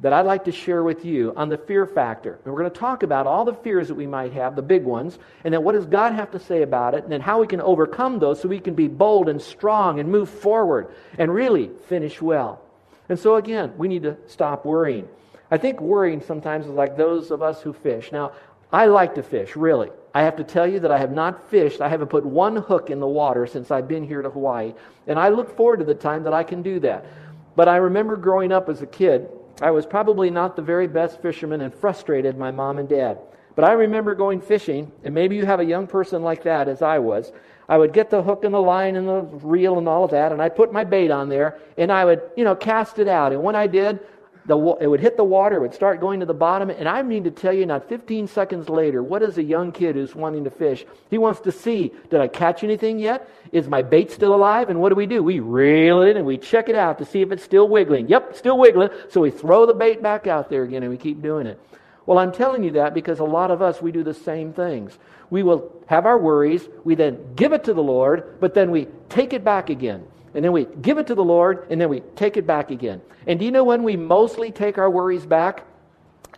that 0.00 0.12
I'd 0.12 0.26
like 0.26 0.44
to 0.44 0.52
share 0.52 0.82
with 0.82 1.06
you 1.06 1.32
on 1.36 1.48
the 1.48 1.56
fear 1.56 1.86
factor. 1.86 2.38
And 2.44 2.52
we're 2.52 2.60
going 2.60 2.70
to 2.70 2.78
talk 2.78 3.02
about 3.02 3.26
all 3.26 3.46
the 3.46 3.54
fears 3.54 3.88
that 3.88 3.94
we 3.94 4.06
might 4.06 4.34
have, 4.34 4.54
the 4.54 4.60
big 4.60 4.84
ones, 4.84 5.18
and 5.42 5.54
then 5.54 5.64
what 5.64 5.72
does 5.72 5.86
God 5.86 6.12
have 6.12 6.30
to 6.32 6.38
say 6.38 6.60
about 6.60 6.92
it, 6.92 7.04
and 7.04 7.12
then 7.12 7.22
how 7.22 7.40
we 7.40 7.46
can 7.46 7.62
overcome 7.62 8.18
those 8.18 8.42
so 8.42 8.48
we 8.48 8.60
can 8.60 8.74
be 8.74 8.88
bold 8.88 9.30
and 9.30 9.40
strong 9.40 9.98
and 9.98 10.10
move 10.10 10.28
forward 10.28 10.94
and 11.16 11.32
really 11.32 11.70
finish 11.88 12.20
well. 12.20 12.60
And 13.08 13.18
so, 13.18 13.36
again, 13.36 13.72
we 13.76 13.88
need 13.88 14.02
to 14.02 14.16
stop 14.26 14.64
worrying. 14.64 15.08
I 15.50 15.58
think 15.58 15.80
worrying 15.80 16.20
sometimes 16.20 16.66
is 16.66 16.72
like 16.72 16.96
those 16.96 17.30
of 17.30 17.42
us 17.42 17.62
who 17.62 17.72
fish. 17.72 18.10
Now, 18.10 18.32
I 18.72 18.86
like 18.86 19.14
to 19.14 19.22
fish, 19.22 19.54
really. 19.54 19.90
I 20.12 20.22
have 20.22 20.36
to 20.36 20.44
tell 20.44 20.66
you 20.66 20.80
that 20.80 20.90
I 20.90 20.98
have 20.98 21.12
not 21.12 21.48
fished. 21.50 21.80
I 21.80 21.88
haven't 21.88 22.08
put 22.08 22.24
one 22.24 22.56
hook 22.56 22.90
in 22.90 23.00
the 23.00 23.06
water 23.06 23.46
since 23.46 23.70
I've 23.70 23.86
been 23.86 24.02
here 24.02 24.22
to 24.22 24.30
Hawaii. 24.30 24.74
And 25.06 25.18
I 25.18 25.28
look 25.28 25.56
forward 25.56 25.78
to 25.78 25.84
the 25.84 25.94
time 25.94 26.24
that 26.24 26.32
I 26.32 26.42
can 26.42 26.62
do 26.62 26.80
that. 26.80 27.06
But 27.54 27.68
I 27.68 27.76
remember 27.76 28.16
growing 28.16 28.50
up 28.50 28.68
as 28.68 28.82
a 28.82 28.86
kid, 28.86 29.28
I 29.62 29.70
was 29.70 29.86
probably 29.86 30.30
not 30.30 30.56
the 30.56 30.62
very 30.62 30.88
best 30.88 31.22
fisherman 31.22 31.60
and 31.60 31.74
frustrated 31.74 32.36
my 32.36 32.50
mom 32.50 32.78
and 32.78 32.88
dad. 32.88 33.18
But 33.54 33.64
I 33.64 33.72
remember 33.72 34.14
going 34.14 34.42
fishing, 34.42 34.92
and 35.02 35.14
maybe 35.14 35.36
you 35.36 35.46
have 35.46 35.60
a 35.60 35.64
young 35.64 35.86
person 35.86 36.22
like 36.22 36.42
that, 36.42 36.68
as 36.68 36.82
I 36.82 36.98
was. 36.98 37.32
I 37.68 37.76
would 37.76 37.92
get 37.92 38.10
the 38.10 38.22
hook 38.22 38.44
and 38.44 38.54
the 38.54 38.60
line 38.60 38.96
and 38.96 39.08
the 39.08 39.22
reel 39.22 39.78
and 39.78 39.88
all 39.88 40.04
of 40.04 40.10
that, 40.12 40.32
and 40.32 40.40
I'd 40.40 40.54
put 40.56 40.72
my 40.72 40.84
bait 40.84 41.10
on 41.10 41.28
there, 41.28 41.58
and 41.76 41.90
I 41.90 42.04
would, 42.04 42.22
you 42.36 42.44
know, 42.44 42.54
cast 42.54 42.98
it 42.98 43.08
out. 43.08 43.32
And 43.32 43.42
when 43.42 43.56
I 43.56 43.66
did, 43.66 44.00
the, 44.46 44.56
it 44.80 44.86
would 44.86 45.00
hit 45.00 45.16
the 45.16 45.24
water, 45.24 45.56
it 45.56 45.60
would 45.60 45.74
start 45.74 46.00
going 46.00 46.20
to 46.20 46.26
the 46.26 46.34
bottom. 46.34 46.70
And 46.70 46.88
I 46.88 47.02
mean 47.02 47.24
to 47.24 47.30
tell 47.30 47.52
you, 47.52 47.66
not 47.66 47.88
15 47.88 48.28
seconds 48.28 48.68
later, 48.68 49.02
what 49.02 49.22
is 49.22 49.38
a 49.38 49.42
young 49.42 49.72
kid 49.72 49.96
who's 49.96 50.14
wanting 50.14 50.44
to 50.44 50.50
fish? 50.50 50.84
He 51.10 51.18
wants 51.18 51.40
to 51.40 51.52
see, 51.52 51.92
did 52.10 52.20
I 52.20 52.28
catch 52.28 52.62
anything 52.62 52.98
yet? 52.98 53.28
Is 53.52 53.68
my 53.68 53.82
bait 53.82 54.10
still 54.12 54.34
alive? 54.34 54.70
And 54.70 54.80
what 54.80 54.90
do 54.90 54.94
we 54.94 55.06
do? 55.06 55.22
We 55.22 55.40
reel 55.40 56.02
it 56.02 56.16
and 56.16 56.24
we 56.24 56.38
check 56.38 56.68
it 56.68 56.76
out 56.76 56.98
to 56.98 57.04
see 57.04 57.22
if 57.22 57.32
it's 57.32 57.42
still 57.42 57.68
wiggling. 57.68 58.08
Yep, 58.08 58.36
still 58.36 58.58
wiggling. 58.58 58.90
So 59.10 59.20
we 59.20 59.30
throw 59.30 59.66
the 59.66 59.74
bait 59.74 60.02
back 60.02 60.26
out 60.26 60.48
there 60.48 60.62
again 60.62 60.82
and 60.82 60.92
we 60.92 60.98
keep 60.98 61.20
doing 61.22 61.46
it. 61.46 61.60
Well, 62.06 62.18
I'm 62.18 62.32
telling 62.32 62.62
you 62.62 62.70
that 62.72 62.94
because 62.94 63.18
a 63.18 63.24
lot 63.24 63.50
of 63.50 63.60
us, 63.60 63.82
we 63.82 63.92
do 63.92 64.04
the 64.04 64.14
same 64.14 64.52
things. 64.52 64.96
We 65.28 65.42
will 65.42 65.72
have 65.86 66.06
our 66.06 66.18
worries, 66.18 66.66
we 66.84 66.94
then 66.94 67.34
give 67.34 67.52
it 67.52 67.64
to 67.64 67.74
the 67.74 67.82
Lord, 67.82 68.38
but 68.40 68.54
then 68.54 68.70
we 68.70 68.86
take 69.08 69.32
it 69.32 69.44
back 69.44 69.70
again. 69.70 70.06
and 70.34 70.44
then 70.44 70.52
we 70.52 70.66
give 70.82 70.98
it 70.98 71.06
to 71.06 71.14
the 71.14 71.24
Lord, 71.24 71.66
and 71.70 71.80
then 71.80 71.88
we 71.88 72.00
take 72.14 72.36
it 72.36 72.46
back 72.46 72.70
again. 72.70 73.00
And 73.26 73.38
do 73.38 73.46
you 73.46 73.50
know 73.50 73.64
when 73.64 73.82
we 73.82 73.96
mostly 73.96 74.52
take 74.52 74.76
our 74.76 74.90
worries 74.90 75.24
back? 75.24 75.64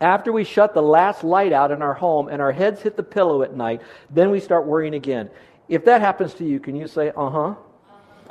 After 0.00 0.30
we 0.32 0.44
shut 0.44 0.72
the 0.72 0.82
last 0.82 1.24
light 1.24 1.52
out 1.52 1.72
in 1.72 1.82
our 1.82 1.94
home 1.94 2.28
and 2.28 2.40
our 2.40 2.52
heads 2.52 2.80
hit 2.80 2.96
the 2.96 3.02
pillow 3.02 3.42
at 3.42 3.56
night, 3.56 3.82
then 4.08 4.30
we 4.30 4.38
start 4.38 4.66
worrying 4.66 4.94
again. 4.94 5.28
If 5.68 5.84
that 5.86 6.00
happens 6.00 6.32
to 6.34 6.44
you, 6.44 6.60
can 6.60 6.76
you 6.76 6.86
say, 6.86 7.10
uh 7.16 7.28
huh? 7.28 7.54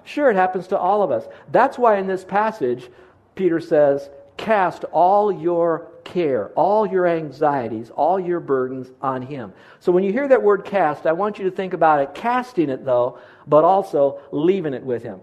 Sure, 0.06 0.32
it 0.32 0.38
happens 0.38 0.68
to 0.68 0.78
all 0.78 1.04
of 1.04 1.12
us. 1.12 1.26
That's 1.52 1.78
why 1.78 1.98
in 1.98 2.08
this 2.08 2.24
passage, 2.24 2.90
Peter 3.36 3.60
says, 3.60 4.10
cast 4.38 4.84
all 4.86 5.32
your 5.32 5.92
care, 6.04 6.50
all 6.50 6.86
your 6.88 7.06
anxieties, 7.06 7.90
all 7.90 8.20
your 8.20 8.40
burdens 8.40 8.88
on 9.02 9.22
Him. 9.22 9.52
So 9.80 9.92
when 9.92 10.04
you 10.04 10.12
hear 10.12 10.28
that 10.28 10.42
word 10.42 10.64
cast, 10.64 11.06
I 11.06 11.12
want 11.12 11.38
you 11.38 11.46
to 11.50 11.52
think 11.52 11.74
about 11.74 12.02
it 12.02 12.16
casting 12.16 12.70
it, 12.70 12.86
though, 12.86 13.20
but 13.46 13.64
also 13.64 14.22
leaving 14.32 14.74
it 14.74 14.84
with 14.84 15.04
Him. 15.04 15.20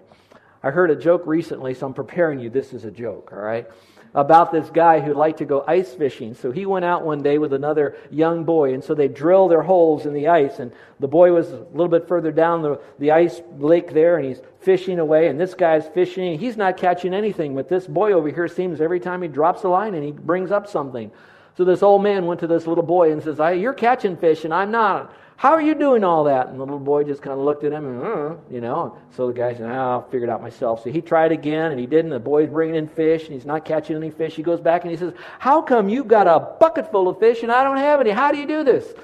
I 0.65 0.71
heard 0.71 0.91
a 0.91 0.97
joke 0.97 1.23
recently, 1.27 1.75
so 1.75 1.87
I'm 1.87 1.95
preparing 1.95 2.41
you. 2.41 2.51
This 2.51 2.73
is 2.73 2.85
a 2.85 2.91
joke, 2.91 3.31
all 3.33 3.39
right? 3.39 3.69
about 4.15 4.53
this 4.53 4.71
guy 4.71 5.01
who 5.01 5.13
liked 5.13 5.39
to 5.39 5.45
go 5.45 5.65
ice 5.67 5.93
fishing. 5.93 6.35
So 6.35 6.53
he 6.53 6.67
went 6.67 6.85
out 6.85 7.05
one 7.05 7.23
day 7.23 7.39
with 7.39 7.53
another 7.53 7.97
young 8.11 8.45
boy, 8.45 8.73
and 8.73 8.83
so 8.83 8.95
they 8.95 9.09
drill 9.09 9.49
their 9.49 9.63
holes 9.63 10.07
in 10.07 10.15
the 10.15 10.29
ice. 10.29 10.61
And 10.61 10.73
the 11.01 11.09
boy 11.09 11.33
was 11.33 11.51
a 11.51 11.67
little 11.73 11.89
bit 11.89 12.07
further 12.07 12.31
down 12.31 12.63
the, 12.63 12.81
the 13.01 13.11
ice 13.11 13.43
lake 13.59 13.93
there, 13.93 14.17
and 14.17 14.27
he's 14.27 14.41
fishing 14.61 15.01
away. 15.01 15.27
And 15.27 15.41
this 15.41 15.55
guy's 15.55 15.89
fishing, 15.89 16.39
he's 16.39 16.57
not 16.57 16.77
catching 16.77 17.13
anything. 17.13 17.57
But 17.57 17.69
this 17.69 17.89
boy 17.89 18.13
over 18.13 18.29
here 18.29 18.47
seems 18.47 18.81
every 18.81 19.01
time 19.01 19.21
he 19.21 19.29
drops 19.29 19.65
a 19.65 19.69
line 19.69 19.95
and 19.95 20.05
he 20.05 20.13
brings 20.13 20.53
up 20.53 20.69
something. 20.69 21.11
So 21.57 21.65
this 21.65 21.83
old 21.83 22.03
man 22.03 22.27
went 22.27 22.41
to 22.41 22.47
this 22.47 22.67
little 22.67 22.85
boy 22.85 23.13
and 23.13 23.23
says, 23.23 23.39
You're 23.39 23.75
catching 23.75 24.17
fish, 24.17 24.45
and 24.45 24.55
I'm 24.55 24.71
not. 24.71 25.13
How 25.37 25.51
are 25.51 25.61
you 25.61 25.75
doing 25.75 26.05
all 26.05 26.25
that? 26.25 26.49
And 26.49 26.59
the 26.59 26.65
little 26.65 26.79
boy 26.79 27.05
just 27.05 27.21
kind 27.21 27.39
of 27.39 27.45
looked 27.45 27.65
at 27.65 27.73
him 27.73 27.85
and, 27.87 28.03
uh, 28.03 28.35
you 28.51 28.61
know. 28.61 28.97
So 29.17 29.27
the 29.27 29.33
guy 29.33 29.53
said, 29.53 29.71
oh, 29.71 29.75
I'll 29.75 30.09
figure 30.09 30.27
it 30.27 30.31
out 30.31 30.41
myself. 30.41 30.85
So 30.85 30.91
he 30.91 31.01
tried 31.01 31.33
again 31.33 31.73
and 31.73 31.81
he 31.81 31.87
didn't. 31.87 32.11
The 32.11 32.21
boy's 32.21 32.49
bringing 32.49 32.77
in 32.77 32.87
fish 32.87 33.25
and 33.25 33.33
he's 33.33 33.45
not 33.45 33.65
catching 33.65 33.97
any 33.97 34.11
fish. 34.11 34.35
He 34.35 34.43
goes 34.43 34.61
back 34.61 34.83
and 34.83 34.91
he 34.91 34.97
says, 34.97 35.13
How 35.39 35.61
come 35.61 35.89
you've 35.89 36.09
got 36.09 36.27
a 36.27 36.39
bucket 36.61 36.91
full 36.91 37.09
of 37.09 37.19
fish 37.19 37.43
and 37.43 37.51
I 37.51 37.65
don't 37.65 37.79
have 37.79 38.01
any? 38.01 38.11
How 38.11 38.31
do 38.31 38.39
you 38.39 38.47
do 38.47 38.65
this? 38.65 38.95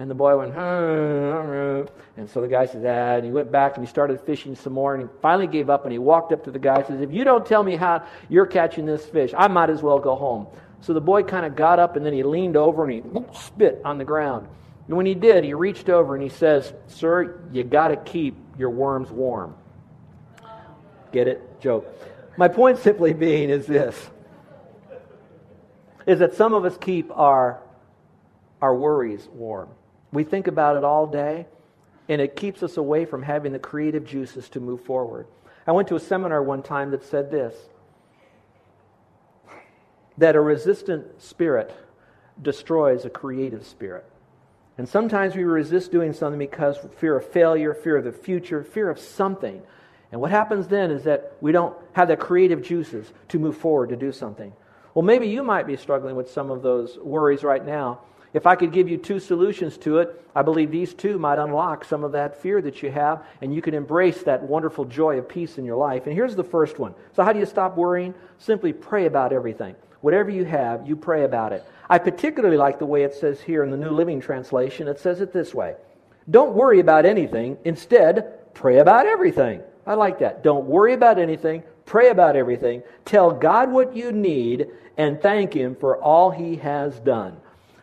And 0.00 0.10
the 0.10 0.14
boy 0.14 0.34
went, 0.34 0.54
and 0.56 2.30
so 2.30 2.40
the 2.40 2.48
guy 2.48 2.64
says, 2.64 2.82
ah, 2.86 3.16
and 3.16 3.24
he 3.24 3.30
went 3.30 3.52
back 3.52 3.76
and 3.76 3.84
he 3.84 3.90
started 3.90 4.18
fishing 4.22 4.56
some 4.56 4.72
more, 4.72 4.94
and 4.94 5.02
he 5.02 5.08
finally 5.20 5.46
gave 5.46 5.68
up, 5.68 5.84
and 5.84 5.92
he 5.92 5.98
walked 5.98 6.32
up 6.32 6.42
to 6.44 6.50
the 6.50 6.58
guy 6.58 6.76
and 6.76 6.86
says, 6.86 7.00
if 7.02 7.12
you 7.12 7.22
don't 7.22 7.44
tell 7.44 7.62
me 7.62 7.76
how 7.76 8.02
you're 8.30 8.46
catching 8.46 8.86
this 8.86 9.04
fish, 9.04 9.34
I 9.36 9.46
might 9.48 9.68
as 9.68 9.82
well 9.82 9.98
go 9.98 10.14
home. 10.14 10.46
So 10.80 10.94
the 10.94 11.02
boy 11.02 11.22
kind 11.24 11.44
of 11.44 11.54
got 11.54 11.78
up, 11.78 11.96
and 11.96 12.06
then 12.06 12.14
he 12.14 12.22
leaned 12.22 12.56
over 12.56 12.88
and 12.88 12.92
he 12.92 13.20
spit 13.38 13.82
on 13.84 13.98
the 13.98 14.04
ground. 14.06 14.48
And 14.86 14.96
when 14.96 15.06
he 15.06 15.14
did, 15.14 15.44
he 15.44 15.54
reached 15.54 15.88
over 15.88 16.14
and 16.14 16.22
he 16.22 16.28
says, 16.28 16.72
Sir, 16.88 17.40
you 17.52 17.62
got 17.64 17.88
to 17.88 17.96
keep 17.96 18.36
your 18.58 18.70
worms 18.70 19.10
warm. 19.10 19.54
Get 21.12 21.28
it? 21.28 21.60
Joke. 21.60 21.86
My 22.36 22.48
point 22.48 22.78
simply 22.82 23.12
being 23.12 23.50
is 23.50 23.66
this 23.66 24.10
is 26.06 26.18
that 26.18 26.34
some 26.34 26.54
of 26.54 26.64
us 26.64 26.76
keep 26.78 27.10
our, 27.16 27.60
our 28.60 28.74
worries 28.74 29.28
warm. 29.32 29.68
We 30.12 30.24
think 30.24 30.48
about 30.48 30.76
it 30.76 30.82
all 30.82 31.06
day, 31.06 31.46
and 32.08 32.20
it 32.20 32.34
keeps 32.34 32.62
us 32.62 32.78
away 32.78 33.04
from 33.04 33.22
having 33.22 33.52
the 33.52 33.58
creative 33.58 34.04
juices 34.04 34.48
to 34.50 34.60
move 34.60 34.84
forward. 34.84 35.26
I 35.66 35.72
went 35.72 35.88
to 35.88 35.96
a 35.96 36.00
seminar 36.00 36.42
one 36.42 36.62
time 36.62 36.90
that 36.90 37.04
said 37.04 37.30
this 37.30 37.54
that 40.18 40.36
a 40.36 40.40
resistant 40.40 41.22
spirit 41.22 41.72
destroys 42.42 43.04
a 43.04 43.10
creative 43.10 43.64
spirit. 43.64 44.04
And 44.80 44.88
sometimes 44.88 45.36
we 45.36 45.44
resist 45.44 45.92
doing 45.92 46.14
something 46.14 46.38
because 46.38 46.78
fear 46.96 47.18
of 47.18 47.26
failure, 47.26 47.74
fear 47.74 47.98
of 47.98 48.04
the 48.04 48.12
future, 48.12 48.64
fear 48.64 48.88
of 48.88 48.98
something. 48.98 49.60
And 50.10 50.22
what 50.22 50.30
happens 50.30 50.68
then 50.68 50.90
is 50.90 51.04
that 51.04 51.36
we 51.42 51.52
don't 51.52 51.76
have 51.92 52.08
the 52.08 52.16
creative 52.16 52.62
juices 52.62 53.12
to 53.28 53.38
move 53.38 53.58
forward 53.58 53.90
to 53.90 53.96
do 53.96 54.10
something. 54.10 54.54
Well, 54.94 55.02
maybe 55.02 55.28
you 55.28 55.42
might 55.42 55.66
be 55.66 55.76
struggling 55.76 56.16
with 56.16 56.30
some 56.30 56.50
of 56.50 56.62
those 56.62 56.96
worries 56.96 57.44
right 57.44 57.62
now. 57.62 58.00
If 58.32 58.46
I 58.46 58.56
could 58.56 58.72
give 58.72 58.88
you 58.88 58.96
two 58.96 59.20
solutions 59.20 59.76
to 59.78 59.98
it, 59.98 60.18
I 60.34 60.40
believe 60.40 60.70
these 60.70 60.94
two 60.94 61.18
might 61.18 61.38
unlock 61.38 61.84
some 61.84 62.02
of 62.02 62.12
that 62.12 62.40
fear 62.40 62.62
that 62.62 62.82
you 62.82 62.90
have, 62.90 63.22
and 63.42 63.54
you 63.54 63.60
can 63.60 63.74
embrace 63.74 64.22
that 64.22 64.44
wonderful 64.44 64.86
joy 64.86 65.18
of 65.18 65.28
peace 65.28 65.58
in 65.58 65.66
your 65.66 65.76
life. 65.76 66.06
And 66.06 66.14
here's 66.14 66.36
the 66.36 66.42
first 66.42 66.78
one. 66.78 66.94
So, 67.12 67.22
how 67.22 67.34
do 67.34 67.38
you 67.38 67.44
stop 67.44 67.76
worrying? 67.76 68.14
Simply 68.38 68.72
pray 68.72 69.04
about 69.04 69.34
everything. 69.34 69.74
Whatever 70.00 70.30
you 70.30 70.44
have, 70.44 70.88
you 70.88 70.96
pray 70.96 71.24
about 71.24 71.52
it. 71.52 71.64
I 71.88 71.98
particularly 71.98 72.56
like 72.56 72.78
the 72.78 72.86
way 72.86 73.02
it 73.02 73.14
says 73.14 73.40
here 73.40 73.62
in 73.62 73.70
the 73.70 73.76
New 73.76 73.90
Living 73.90 74.20
Translation. 74.20 74.88
It 74.88 74.98
says 74.98 75.20
it 75.20 75.32
this 75.32 75.54
way 75.54 75.74
Don't 76.30 76.54
worry 76.54 76.80
about 76.80 77.04
anything. 77.04 77.58
Instead, 77.64 78.54
pray 78.54 78.78
about 78.78 79.06
everything. 79.06 79.62
I 79.86 79.94
like 79.94 80.18
that. 80.20 80.42
Don't 80.42 80.66
worry 80.66 80.94
about 80.94 81.18
anything. 81.18 81.62
Pray 81.84 82.10
about 82.10 82.36
everything. 82.36 82.82
Tell 83.04 83.32
God 83.32 83.72
what 83.72 83.96
you 83.96 84.12
need 84.12 84.68
and 84.96 85.20
thank 85.20 85.52
Him 85.52 85.74
for 85.74 85.96
all 85.98 86.30
He 86.30 86.56
has 86.56 87.00
done. 87.00 87.36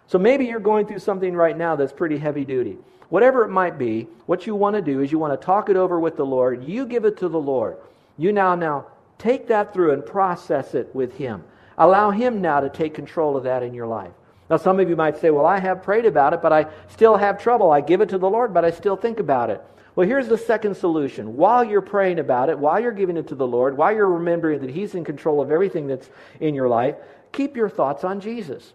So 0.07 0.17
maybe 0.17 0.45
you're 0.45 0.59
going 0.59 0.87
through 0.87 0.99
something 0.99 1.35
right 1.35 1.57
now 1.57 1.75
that's 1.75 1.91
pretty 1.91 2.17
heavy 2.17 2.45
duty. 2.45 2.77
Whatever 3.09 3.43
it 3.43 3.49
might 3.49 3.77
be, 3.77 4.07
what 4.25 4.47
you 4.47 4.55
want 4.55 4.75
to 4.75 4.81
do 4.81 5.01
is 5.01 5.11
you 5.11 5.19
want 5.19 5.39
to 5.39 5.45
talk 5.45 5.69
it 5.69 5.75
over 5.75 5.99
with 5.99 6.15
the 6.15 6.25
Lord. 6.25 6.63
You 6.63 6.85
give 6.85 7.05
it 7.05 7.17
to 7.17 7.29
the 7.29 7.39
Lord. 7.39 7.77
You 8.17 8.31
now 8.31 8.55
now 8.55 8.87
take 9.17 9.47
that 9.47 9.73
through 9.73 9.91
and 9.91 10.05
process 10.05 10.73
it 10.73 10.93
with 10.93 11.13
Him. 11.15 11.43
Allow 11.77 12.11
Him 12.11 12.41
now 12.41 12.59
to 12.59 12.69
take 12.69 12.93
control 12.93 13.37
of 13.37 13.43
that 13.43 13.63
in 13.63 13.73
your 13.73 13.87
life. 13.87 14.11
Now, 14.49 14.57
some 14.57 14.79
of 14.79 14.89
you 14.89 14.95
might 14.95 15.17
say, 15.17 15.29
Well, 15.29 15.45
I 15.45 15.59
have 15.59 15.83
prayed 15.83 16.05
about 16.05 16.33
it, 16.33 16.41
but 16.41 16.53
I 16.53 16.67
still 16.87 17.17
have 17.17 17.41
trouble. 17.41 17.71
I 17.71 17.81
give 17.81 18.01
it 18.01 18.09
to 18.09 18.17
the 18.17 18.29
Lord, 18.29 18.53
but 18.53 18.65
I 18.65 18.71
still 18.71 18.95
think 18.95 19.19
about 19.19 19.49
it. 19.49 19.61
Well, 19.95 20.07
here's 20.07 20.27
the 20.27 20.37
second 20.37 20.77
solution. 20.77 21.35
While 21.35 21.63
you're 21.63 21.81
praying 21.81 22.19
about 22.19 22.49
it, 22.49 22.59
while 22.59 22.79
you're 22.79 22.91
giving 22.91 23.17
it 23.17 23.27
to 23.29 23.35
the 23.35 23.47
Lord, 23.47 23.75
while 23.75 23.93
you're 23.93 24.07
remembering 24.07 24.61
that 24.61 24.69
He's 24.69 24.95
in 24.95 25.03
control 25.03 25.41
of 25.41 25.51
everything 25.51 25.87
that's 25.87 26.09
in 26.39 26.53
your 26.53 26.69
life, 26.69 26.95
keep 27.31 27.57
your 27.57 27.69
thoughts 27.69 28.03
on 28.03 28.19
Jesus. 28.19 28.73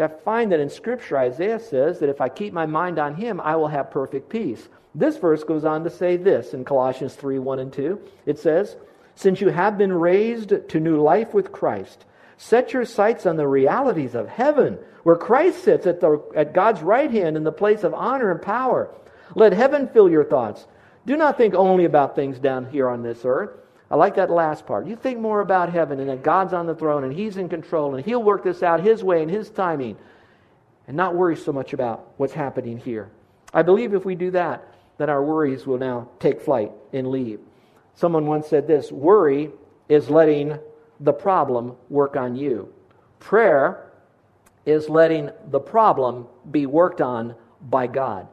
I 0.00 0.08
find 0.08 0.52
that 0.52 0.60
in 0.60 0.70
Scripture, 0.70 1.18
Isaiah 1.18 1.60
says 1.60 1.98
that 1.98 2.08
if 2.08 2.20
I 2.20 2.28
keep 2.28 2.52
my 2.52 2.66
mind 2.66 2.98
on 2.98 3.14
Him, 3.14 3.40
I 3.40 3.56
will 3.56 3.68
have 3.68 3.90
perfect 3.90 4.28
peace. 4.28 4.68
This 4.94 5.16
verse 5.16 5.44
goes 5.44 5.64
on 5.64 5.84
to 5.84 5.90
say 5.90 6.16
this 6.16 6.54
in 6.54 6.64
Colossians 6.64 7.14
3 7.14 7.38
1 7.38 7.58
and 7.58 7.72
2. 7.72 8.00
It 8.26 8.38
says, 8.38 8.76
Since 9.14 9.40
you 9.40 9.48
have 9.48 9.78
been 9.78 9.92
raised 9.92 10.52
to 10.68 10.80
new 10.80 11.00
life 11.00 11.34
with 11.34 11.52
Christ, 11.52 12.04
Set 12.42 12.72
your 12.72 12.86
sights 12.86 13.26
on 13.26 13.36
the 13.36 13.46
realities 13.46 14.14
of 14.14 14.26
heaven, 14.26 14.78
where 15.02 15.14
Christ 15.14 15.62
sits 15.62 15.86
at, 15.86 16.00
the, 16.00 16.22
at 16.34 16.54
God's 16.54 16.80
right 16.80 17.10
hand 17.10 17.36
in 17.36 17.44
the 17.44 17.52
place 17.52 17.84
of 17.84 17.92
honor 17.92 18.30
and 18.30 18.40
power. 18.40 18.90
Let 19.34 19.52
heaven 19.52 19.88
fill 19.88 20.08
your 20.08 20.24
thoughts. 20.24 20.66
Do 21.04 21.18
not 21.18 21.36
think 21.36 21.52
only 21.52 21.84
about 21.84 22.16
things 22.16 22.38
down 22.38 22.70
here 22.70 22.88
on 22.88 23.02
this 23.02 23.26
earth. 23.26 23.50
I 23.90 23.96
like 23.96 24.14
that 24.14 24.30
last 24.30 24.66
part. 24.66 24.86
You 24.86 24.96
think 24.96 25.18
more 25.18 25.42
about 25.42 25.70
heaven 25.70 26.00
and 26.00 26.08
that 26.08 26.22
God's 26.22 26.54
on 26.54 26.66
the 26.66 26.74
throne 26.74 27.04
and 27.04 27.12
He's 27.12 27.36
in 27.36 27.50
control 27.50 27.94
and 27.94 28.02
He'll 28.02 28.22
work 28.22 28.42
this 28.42 28.62
out 28.62 28.80
His 28.80 29.04
way 29.04 29.20
and 29.20 29.30
His 29.30 29.50
timing 29.50 29.98
and 30.88 30.96
not 30.96 31.14
worry 31.14 31.36
so 31.36 31.52
much 31.52 31.74
about 31.74 32.10
what's 32.16 32.32
happening 32.32 32.78
here. 32.78 33.10
I 33.52 33.60
believe 33.60 33.92
if 33.92 34.06
we 34.06 34.14
do 34.14 34.30
that, 34.30 34.66
then 34.96 35.10
our 35.10 35.22
worries 35.22 35.66
will 35.66 35.78
now 35.78 36.08
take 36.18 36.40
flight 36.40 36.72
and 36.94 37.10
leave. 37.10 37.40
Someone 37.96 38.24
once 38.26 38.46
said 38.48 38.66
this 38.66 38.90
worry 38.90 39.50
is 39.90 40.08
letting 40.08 40.58
the 41.00 41.12
problem 41.12 41.76
work 41.88 42.16
on 42.16 42.36
you. 42.36 42.72
Prayer 43.18 43.90
is 44.66 44.88
letting 44.88 45.30
the 45.50 45.60
problem 45.60 46.26
be 46.50 46.66
worked 46.66 47.00
on 47.00 47.34
by 47.62 47.86
God. 47.86 48.28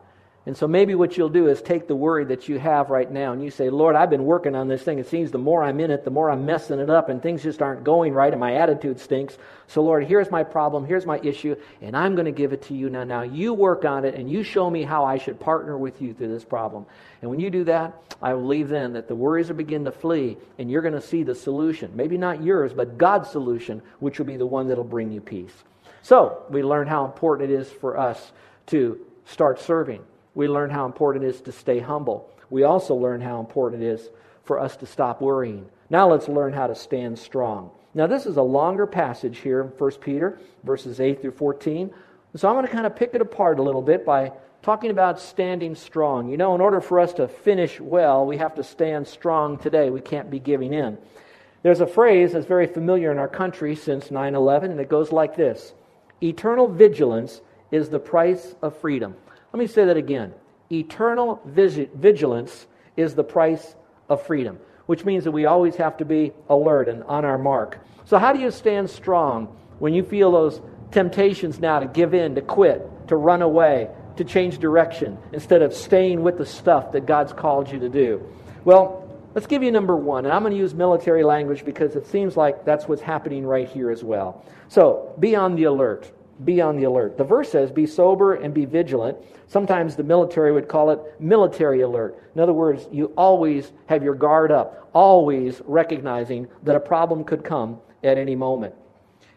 And 0.48 0.56
so 0.56 0.66
maybe 0.66 0.96
what 0.96 1.18
you'll 1.18 1.28
do 1.28 1.48
is 1.48 1.62
take 1.62 1.90
the 1.90 1.96
worry 1.96 2.24
that 2.24 2.48
you 2.48 2.58
have 2.58 2.90
right 2.90 3.12
now 3.12 3.34
and 3.34 3.44
you 3.44 3.52
say, 3.52 3.70
Lord, 3.70 3.98
I've 3.98 4.10
been 4.10 4.24
working 4.24 4.56
on 4.56 4.70
this 4.70 4.82
thing. 4.82 4.98
It 4.98 5.10
seems 5.10 5.30
the 5.30 5.38
more 5.38 5.62
I'm 5.62 5.82
in 5.82 5.92
it, 5.92 6.06
the 6.06 6.10
more 6.10 6.30
I'm 6.30 6.46
messing 6.46 6.80
it 6.80 6.90
up 6.90 7.10
and 7.10 7.22
things 7.22 7.44
just 7.44 7.62
aren't 7.62 7.84
going 7.84 8.14
right 8.14 8.32
and 8.32 8.40
my 8.40 8.56
attitude 8.56 9.02
stinks. 9.02 9.38
So, 9.68 9.84
Lord, 9.84 10.06
here's 10.06 10.32
my 10.32 10.46
problem, 10.46 10.86
here's 10.86 11.06
my 11.06 11.20
issue, 11.20 11.58
and 11.82 11.98
I'm 11.98 12.16
going 12.16 12.28
to 12.28 12.32
give 12.32 12.54
it 12.54 12.62
to 12.62 12.74
you 12.74 12.90
now. 12.90 13.04
Now, 13.04 13.24
you 13.24 13.54
work 13.54 13.84
on 13.84 14.06
it 14.06 14.16
and 14.16 14.32
you 14.32 14.42
show 14.42 14.70
me 14.70 14.84
how 14.84 15.04
I 15.04 15.18
should 15.18 15.38
partner 15.38 15.78
with 15.78 16.02
you 16.02 16.14
through 16.14 16.30
this 16.30 16.46
problem. 16.46 16.86
And 17.22 17.30
when 17.30 17.42
you 17.42 17.50
do 17.50 17.66
that, 17.66 18.16
I 18.22 18.32
believe 18.32 18.70
then 18.70 18.94
that 18.94 19.10
the 19.10 19.16
worries 19.16 19.50
will 19.50 19.58
begin 19.58 19.84
to 19.84 19.92
flee 19.92 20.38
and 20.58 20.72
you're 20.72 20.82
going 20.82 20.94
to 20.94 21.02
see 21.02 21.24
the 21.24 21.36
solution. 21.36 21.92
Maybe 21.94 22.18
not 22.18 22.42
yours, 22.42 22.72
but 22.72 22.98
God's 22.98 23.30
solution, 23.30 23.82
which 24.00 24.18
will 24.18 24.26
be 24.26 24.38
the 24.38 24.46
one 24.46 24.70
that'll 24.70 24.86
bring 24.86 25.12
you 25.12 25.20
peace. 25.20 25.66
So, 26.04 26.44
we 26.50 26.64
learn 26.64 26.88
how 26.88 27.04
important 27.04 27.52
it 27.52 27.54
is 27.54 27.70
for 27.70 27.98
us 27.98 28.32
to 28.68 28.98
start 29.26 29.60
serving 29.60 30.06
we 30.38 30.48
learn 30.48 30.70
how 30.70 30.86
important 30.86 31.26
it 31.26 31.30
is 31.30 31.42
to 31.42 31.52
stay 31.52 31.80
humble. 31.80 32.30
We 32.52 32.62
also 32.62 32.94
learn 32.94 33.22
how 33.22 33.40
important 33.40 33.82
it 33.82 33.88
is 33.88 34.12
for 34.44 34.60
us 34.60 34.78
to 34.78 34.86
stop 34.86 35.20
worrying. 35.20 35.66
Now 35.90 36.12
let's 36.12 36.28
learn 36.28 36.54
how 36.54 36.68
to 36.68 36.76
stand 36.76 37.18
strong. 37.18 37.72
Now, 37.96 38.06
this 38.06 38.28
is 38.28 38.38
a 38.38 38.44
longer 38.44 38.86
passage 38.86 39.40
here 39.40 39.62
in 39.62 39.68
1 39.70 39.92
Peter, 39.94 40.40
verses 40.64 41.00
8 41.00 41.24
through 41.24 41.32
14. 41.32 41.92
So 42.36 42.48
I'm 42.48 42.54
going 42.54 42.68
to 42.68 42.72
kind 42.72 42.86
of 42.86 42.96
pick 42.96 43.16
it 43.16 43.22
apart 43.22 43.58
a 43.58 43.64
little 43.64 43.82
bit 43.82 44.06
by 44.06 44.32
talking 44.62 44.92
about 44.92 45.20
standing 45.20 45.74
strong. 45.74 46.30
You 46.30 46.38
know, 46.38 46.54
in 46.54 46.62
order 46.62 46.82
for 46.82 47.00
us 47.00 47.14
to 47.14 47.28
finish 47.28 47.80
well, 47.80 48.24
we 48.24 48.38
have 48.38 48.54
to 48.56 48.64
stand 48.64 49.08
strong 49.08 49.58
today. 49.58 49.90
We 49.90 50.02
can't 50.02 50.30
be 50.30 50.38
giving 50.38 50.72
in. 50.72 51.00
There's 51.64 51.82
a 51.82 51.88
phrase 51.88 52.34
that's 52.34 52.46
very 52.46 52.68
familiar 52.68 53.12
in 53.12 53.18
our 53.18 53.28
country 53.28 53.76
since 53.76 54.12
9 54.12 54.36
11, 54.36 54.70
and 54.70 54.80
it 54.80 54.88
goes 54.88 55.12
like 55.12 55.36
this 55.36 55.74
Eternal 56.22 56.68
vigilance 56.68 57.42
is 57.72 57.90
the 57.90 58.00
price 58.00 58.54
of 58.62 58.78
freedom. 58.78 59.16
Let 59.58 59.62
me 59.62 59.74
say 59.74 59.86
that 59.86 59.98
again. 59.98 60.36
Eternal 60.72 61.42
vigilance 61.44 62.68
is 62.96 63.16
the 63.16 63.24
price 63.24 63.76
of 64.08 64.22
freedom. 64.22 64.60
which 64.86 65.04
means 65.04 65.24
that 65.24 65.32
we 65.32 65.48
always 65.48 65.76
have 65.78 65.98
to 65.98 66.06
be 66.06 66.32
alert 66.48 66.88
and 66.88 67.04
on 67.06 67.26
our 67.26 67.40
mark. 67.40 67.80
So, 68.06 68.20
how 68.20 68.34
do 68.34 68.40
you 68.40 68.52
stand 68.52 68.88
strong 68.90 69.48
when 69.80 69.96
you 69.96 70.04
feel 70.04 70.32
those 70.32 70.62
temptations 70.92 71.60
now 71.60 71.80
to 71.80 71.88
give 71.88 72.14
in, 72.14 72.36
to 72.36 72.42
quit, 72.42 72.88
to 73.08 73.16
run 73.16 73.42
away, 73.42 73.90
to 74.18 74.24
change 74.24 74.60
direction 74.60 75.18
instead 75.34 75.64
of 75.64 75.74
staying 75.74 76.22
with 76.22 76.38
the 76.38 76.46
stuff 76.46 76.92
that 76.92 77.08
God's 77.08 77.34
called 77.34 77.70
you 77.72 77.80
to 77.80 77.90
do? 77.90 78.24
Well, 78.64 79.10
let's 79.34 79.48
give 79.48 79.64
you 79.64 79.72
number 79.72 79.96
one. 79.96 80.26
And 80.26 80.34
I'm 80.34 80.44
going 80.44 80.54
to 80.54 80.60
use 80.60 80.76
military 80.76 81.24
language 81.24 81.66
because 81.66 81.96
it 81.96 82.06
seems 82.06 82.38
like 82.38 82.64
that's 82.64 82.88
what's 82.88 83.02
happening 83.02 83.44
right 83.44 83.68
here 83.68 83.90
as 83.90 84.04
well. 84.04 84.46
So, 84.70 85.16
be 85.20 85.36
on 85.36 85.56
the 85.56 85.64
alert. 85.64 86.10
Be 86.44 86.62
on 86.62 86.78
the 86.78 86.84
alert. 86.84 87.18
The 87.18 87.24
verse 87.24 87.52
says, 87.52 87.72
Be 87.72 87.86
sober 87.86 88.36
and 88.36 88.54
be 88.54 88.66
vigilant. 88.66 89.18
Sometimes 89.48 89.96
the 89.96 90.04
military 90.04 90.52
would 90.52 90.68
call 90.68 90.92
it 90.92 91.00
military 91.20 91.82
alert. 91.82 92.22
In 92.36 92.42
other 92.42 92.54
words, 92.54 92.88
you 92.92 93.06
always 93.18 93.72
have 93.88 94.04
your 94.04 94.14
guard 94.14 94.52
up, 94.52 94.90
always 94.94 95.62
recognizing 95.66 96.48
that 96.64 96.76
a 96.76 96.80
problem 96.80 97.24
could 97.24 97.44
come 97.44 97.80
at 98.04 98.18
any 98.18 98.36
moment. 98.36 98.76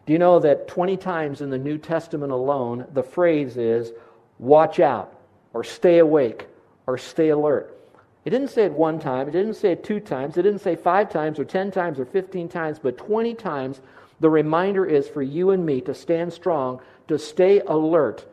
Do 0.06 0.12
you 0.12 0.18
know 0.18 0.38
that 0.40 0.68
20 0.68 0.96
times 0.96 1.40
in 1.40 1.50
the 1.50 1.58
New 1.58 1.78
Testament 1.78 2.32
alone, 2.32 2.86
the 2.92 3.02
phrase 3.02 3.56
is, 3.56 3.92
watch 4.38 4.80
out, 4.80 5.16
or 5.52 5.62
stay 5.62 5.98
awake, 5.98 6.48
or 6.86 6.98
stay 6.98 7.28
alert? 7.28 7.76
It 8.24 8.30
didn't 8.30 8.48
say 8.48 8.64
it 8.64 8.72
one 8.72 8.98
time, 8.98 9.28
it 9.28 9.32
didn't 9.32 9.54
say 9.54 9.72
it 9.72 9.84
two 9.84 10.00
times, 10.00 10.36
it 10.36 10.42
didn't 10.42 10.60
say 10.60 10.76
five 10.76 11.10
times, 11.10 11.38
or 11.38 11.44
10 11.44 11.70
times, 11.70 11.98
or 11.98 12.04
15 12.04 12.48
times, 12.48 12.78
but 12.78 12.98
20 12.98 13.34
times 13.34 13.80
the 14.20 14.30
reminder 14.30 14.84
is 14.84 15.08
for 15.08 15.22
you 15.22 15.50
and 15.50 15.64
me 15.64 15.80
to 15.82 15.94
stand 15.94 16.32
strong, 16.32 16.80
to 17.08 17.18
stay 17.18 17.60
alert, 17.60 18.26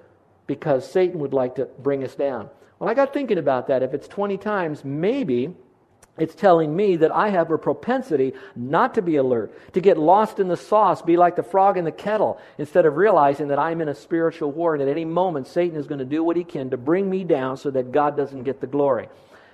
because 0.46 0.89
Satan 0.89 1.20
would 1.20 1.34
like 1.34 1.56
to 1.56 1.65
bring 1.65 2.03
us 2.03 2.15
down. 2.15 2.50
Well, 2.79 2.89
I 2.89 2.94
got 2.94 3.13
thinking 3.13 3.38
about 3.38 3.67
that. 3.67 3.84
If 3.84 3.94
it's 3.94 4.08
20 4.08 4.38
times, 4.38 4.86
maybe 4.86 5.56
it's 6.17 6.36
telling 6.36 6.75
me 6.75 6.96
that 6.98 7.12
I 7.12 7.29
have 7.29 7.51
a 7.51 7.58
propensity 7.58 8.34
not 8.56 8.96
to 8.96 9.01
be 9.01 9.17
alert, 9.17 9.74
to 9.74 9.82
get 9.82 9.98
lost 9.98 10.39
in 10.39 10.48
the 10.48 10.58
sauce, 10.58 11.01
be 11.01 11.15
like 11.15 11.36
the 11.36 11.44
frog 11.44 11.77
in 11.77 11.86
the 11.86 11.91
kettle, 11.91 12.39
instead 12.58 12.86
of 12.86 12.98
realizing 12.98 13.50
that 13.50 13.60
I'm 13.60 13.82
in 13.82 13.89
a 13.89 13.96
spiritual 13.96 14.51
war 14.51 14.74
and 14.74 14.82
at 14.82 14.89
any 14.89 15.06
moment 15.06 15.48
Satan 15.48 15.77
is 15.77 15.88
going 15.88 16.00
to 16.00 16.06
do 16.06 16.24
what 16.24 16.36
he 16.36 16.44
can 16.44 16.72
to 16.72 16.77
bring 16.77 17.10
me 17.10 17.24
down 17.24 17.58
so 17.58 17.70
that 17.72 17.91
God 17.91 18.17
doesn't 18.17 18.44
get 18.44 18.62
the 18.62 18.67
glory. 18.67 19.10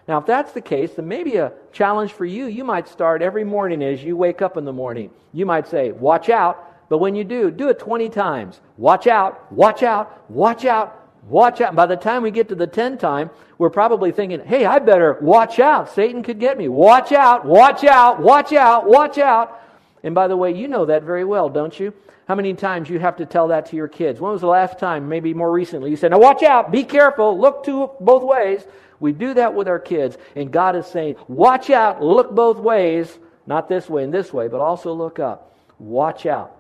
Now, 0.08 0.20
if 0.20 0.26
that's 0.26 0.52
the 0.52 0.62
case, 0.62 0.94
then 0.94 1.08
maybe 1.08 1.38
a 1.38 1.54
challenge 1.72 2.12
for 2.12 2.26
you, 2.26 2.46
you 2.46 2.64
might 2.64 2.88
start 2.88 3.22
every 3.22 3.44
morning 3.44 3.82
as 3.82 4.04
you 4.04 4.18
wake 4.18 4.42
up 4.42 4.58
in 4.58 4.66
the 4.66 4.74
morning. 4.74 5.10
You 5.32 5.46
might 5.46 5.68
say, 5.68 5.92
Watch 5.92 6.30
out. 6.30 6.70
But 6.90 7.00
when 7.00 7.16
you 7.16 7.24
do, 7.24 7.50
do 7.50 7.70
it 7.70 7.80
20 7.80 8.10
times. 8.10 8.60
Watch 8.78 9.08
out, 9.08 9.52
watch 9.52 9.82
out, 9.82 10.30
watch 10.30 10.66
out, 10.66 11.10
watch 11.28 11.62
out. 11.62 11.74
By 11.76 11.86
the 11.86 11.96
time 11.96 12.22
we 12.22 12.30
get 12.30 12.50
to 12.50 12.56
the 12.56 12.68
10 12.68 13.00
time, 13.00 13.32
we're 13.58 13.72
probably 13.72 14.12
thinking, 14.12 14.42
hey, 14.42 14.66
I 14.66 14.80
better 14.80 15.18
watch 15.22 15.58
out. 15.58 15.90
Satan 15.90 16.22
could 16.22 16.40
get 16.40 16.58
me. 16.58 16.68
Watch 16.68 17.12
out, 17.12 17.46
watch 17.46 17.84
out, 17.84 18.20
watch 18.20 18.54
out, 18.54 18.88
watch 18.88 19.18
out. 19.18 19.60
And 20.04 20.14
by 20.14 20.28
the 20.28 20.38
way, 20.38 20.54
you 20.54 20.68
know 20.68 20.86
that 20.86 21.04
very 21.04 21.24
well, 21.24 21.50
don't 21.50 21.80
you? 21.80 21.94
How 22.28 22.36
many 22.36 22.54
times 22.54 22.90
you 22.90 23.00
have 23.00 23.18
to 23.18 23.26
tell 23.26 23.48
that 23.50 23.66
to 23.68 23.76
your 23.76 23.88
kids? 23.88 24.20
When 24.20 24.32
was 24.32 24.42
the 24.42 24.48
last 24.48 24.80
time, 24.80 25.10
maybe 25.10 25.34
more 25.34 25.52
recently, 25.52 25.90
you 25.90 25.96
said, 25.96 26.12
now 26.12 26.20
watch 26.20 26.44
out, 26.44 26.72
be 26.72 26.84
careful, 26.84 27.40
look 27.40 27.66
to 27.66 27.92
both 28.00 28.24
ways. 28.24 28.66
We 29.00 29.12
do 29.12 29.34
that 29.34 29.54
with 29.54 29.68
our 29.68 29.80
kids, 29.80 30.18
and 30.36 30.52
God 30.52 30.76
is 30.76 30.88
saying, 30.88 31.16
watch 31.28 31.70
out, 31.70 32.02
look 32.02 32.32
both 32.34 32.58
ways, 32.58 33.20
not 33.46 33.68
this 33.68 33.90
way 33.90 34.04
and 34.04 34.14
this 34.14 34.32
way, 34.32 34.48
but 34.48 34.62
also 34.62 34.94
look 34.94 35.20
up. 35.20 35.58
Watch 35.80 36.26
out. 36.26 36.56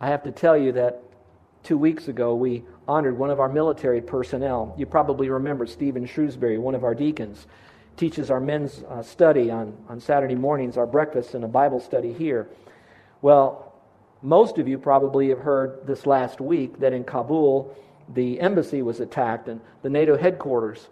I 0.00 0.08
have 0.08 0.22
to 0.24 0.30
tell 0.30 0.56
you 0.56 0.72
that 0.72 1.02
two 1.64 1.78
weeks 1.78 2.08
ago 2.08 2.34
we 2.34 2.62
honored 2.86 3.18
one 3.18 3.30
of 3.30 3.40
our 3.40 3.48
military 3.48 4.00
personnel. 4.00 4.74
You 4.78 4.86
probably 4.86 5.28
remember 5.28 5.66
Stephen 5.66 6.06
Shrewsbury, 6.06 6.58
one 6.58 6.74
of 6.74 6.84
our 6.84 6.94
deacons, 6.94 7.46
teaches 7.96 8.30
our 8.30 8.40
men's 8.40 8.82
uh, 8.88 9.02
study 9.02 9.50
on, 9.50 9.76
on 9.88 10.00
Saturday 10.00 10.34
mornings, 10.34 10.76
our 10.76 10.86
breakfast 10.86 11.34
and 11.34 11.44
a 11.44 11.48
Bible 11.48 11.80
study 11.80 12.12
here. 12.12 12.48
Well, 13.22 13.72
most 14.22 14.58
of 14.58 14.66
you 14.66 14.78
probably 14.78 15.28
have 15.28 15.38
heard 15.38 15.86
this 15.86 16.06
last 16.06 16.40
week 16.40 16.80
that 16.80 16.92
in 16.92 17.04
Kabul, 17.04 17.76
the 18.14 18.40
embassy 18.40 18.82
was 18.82 19.00
attacked 19.00 19.48
and 19.48 19.60
the 19.82 19.90
NATO 19.90 20.16
headquarters. 20.16 20.88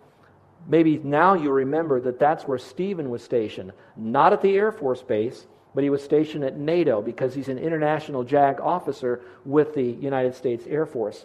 Maybe 0.68 0.98
now 0.98 1.34
you 1.34 1.50
remember 1.50 2.00
that 2.02 2.18
that's 2.18 2.44
where 2.44 2.58
Stephen 2.58 3.10
was 3.10 3.22
stationed, 3.22 3.72
not 3.96 4.32
at 4.32 4.42
the 4.42 4.54
Air 4.54 4.70
Force 4.70 5.02
Base, 5.02 5.46
but 5.74 5.82
he 5.82 5.90
was 5.90 6.04
stationed 6.04 6.44
at 6.44 6.58
NATO 6.58 7.00
because 7.00 7.34
he's 7.34 7.48
an 7.48 7.58
international 7.58 8.22
JAG 8.22 8.60
officer 8.60 9.22
with 9.44 9.74
the 9.74 9.82
United 9.82 10.34
States 10.34 10.66
Air 10.66 10.86
Force. 10.86 11.24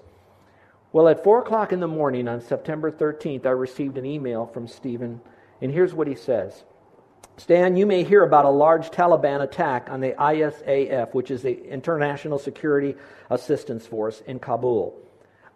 Well, 0.94 1.10
at 1.10 1.24
4 1.24 1.40
o'clock 1.40 1.74
in 1.74 1.80
the 1.80 1.88
morning 1.88 2.28
on 2.28 2.40
September 2.40 2.92
13th, 2.92 3.46
I 3.46 3.50
received 3.50 3.98
an 3.98 4.06
email 4.06 4.46
from 4.46 4.68
Stephen, 4.68 5.22
and 5.62 5.72
here's 5.72 5.94
what 5.94 6.08
he 6.08 6.16
says 6.16 6.64
Stan, 7.38 7.78
you 7.78 7.86
may 7.86 8.04
hear 8.04 8.24
about 8.24 8.46
a 8.46 8.50
large 8.50 8.90
Taliban 8.90 9.42
attack 9.42 9.90
on 9.92 10.00
the 10.00 10.14
ISAF, 10.14 11.14
which 11.14 11.30
is 11.30 11.44
the 11.44 11.70
International 11.70 12.40
Security 12.40 12.96
Assistance 13.30 13.86
Force 13.86 14.22
in 14.26 14.40
Kabul. 14.40 14.98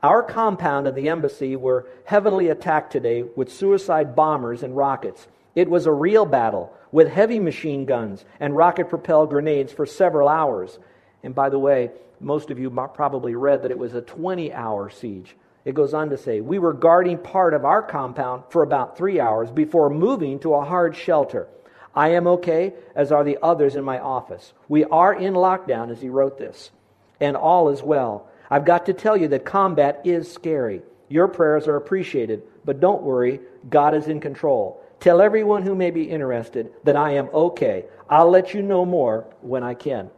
Our 0.04 0.22
compound 0.22 0.88
and 0.88 0.96
the 0.96 1.10
embassy 1.10 1.56
were 1.56 1.88
heavily 2.06 2.50
attacked 2.50 2.92
today 2.92 3.24
with 3.24 3.52
suicide 3.52 4.16
bombers 4.16 4.62
and 4.62 4.78
rockets. 4.78 5.28
It 5.56 5.70
was 5.70 5.86
a 5.86 5.92
real 5.92 6.26
battle 6.26 6.72
with 6.92 7.08
heavy 7.08 7.40
machine 7.40 7.86
guns 7.86 8.26
and 8.40 8.56
rocket 8.56 8.90
propelled 8.90 9.30
grenades 9.30 9.74
for 9.74 9.86
several 9.86 10.28
hours. 10.28 10.78
And 11.24 11.34
by 11.34 11.50
the 11.50 11.60
way, 11.60 11.92
most 12.20 12.52
of 12.52 12.60
you 12.60 12.70
probably 12.70 13.36
read 13.36 13.64
that 13.64 13.72
it 13.72 13.78
was 13.78 13.96
a 13.96 14.02
20 14.02 14.54
hour 14.54 14.90
siege. 14.90 15.36
It 15.64 15.76
goes 15.76 15.94
on 15.94 16.10
to 16.10 16.18
say, 16.18 16.42
We 16.42 16.60
were 16.60 16.74
guarding 16.74 17.18
part 17.18 17.54
of 17.54 17.66
our 17.66 17.82
compound 17.82 18.44
for 18.50 18.64
about 18.64 18.98
three 18.98 19.20
hours 19.20 19.52
before 19.52 19.90
moving 19.90 20.40
to 20.40 20.56
a 20.56 20.66
hard 20.66 20.96
shelter. 20.96 21.48
I 21.94 22.10
am 22.10 22.26
okay, 22.28 22.74
as 22.96 23.12
are 23.12 23.24
the 23.24 23.38
others 23.44 23.76
in 23.76 23.84
my 23.84 24.00
office. 24.00 24.54
We 24.68 24.86
are 24.86 25.14
in 25.14 25.34
lockdown, 25.34 25.92
as 25.92 26.02
he 26.02 26.10
wrote 26.10 26.38
this, 26.38 26.72
and 27.20 27.36
all 27.36 27.70
is 27.70 27.84
well. 27.84 28.28
I've 28.50 28.66
got 28.66 28.86
to 28.88 28.94
tell 28.94 29.18
you 29.18 29.28
that 29.30 29.46
combat 29.46 30.02
is 30.06 30.32
scary. 30.32 30.82
Your 31.10 31.28
prayers 31.28 31.68
are 31.68 31.76
appreciated, 31.76 32.44
but 32.64 32.80
don't 32.80 33.04
worry, 33.04 33.42
God 33.70 33.94
is 33.94 34.08
in 34.08 34.22
control. 34.22 34.82
Tell 35.02 35.22
everyone 35.22 35.64
who 35.64 35.76
may 35.76 35.92
be 35.92 36.04
interested 36.04 36.72
that 36.86 36.96
I 36.96 37.12
am 37.12 37.30
okay. 37.34 37.86
I'll 38.10 38.30
let 38.30 38.54
you 38.54 38.62
know 38.62 38.86
more 38.86 39.26
when 39.42 39.64
I 39.64 39.74
can. 39.74 40.10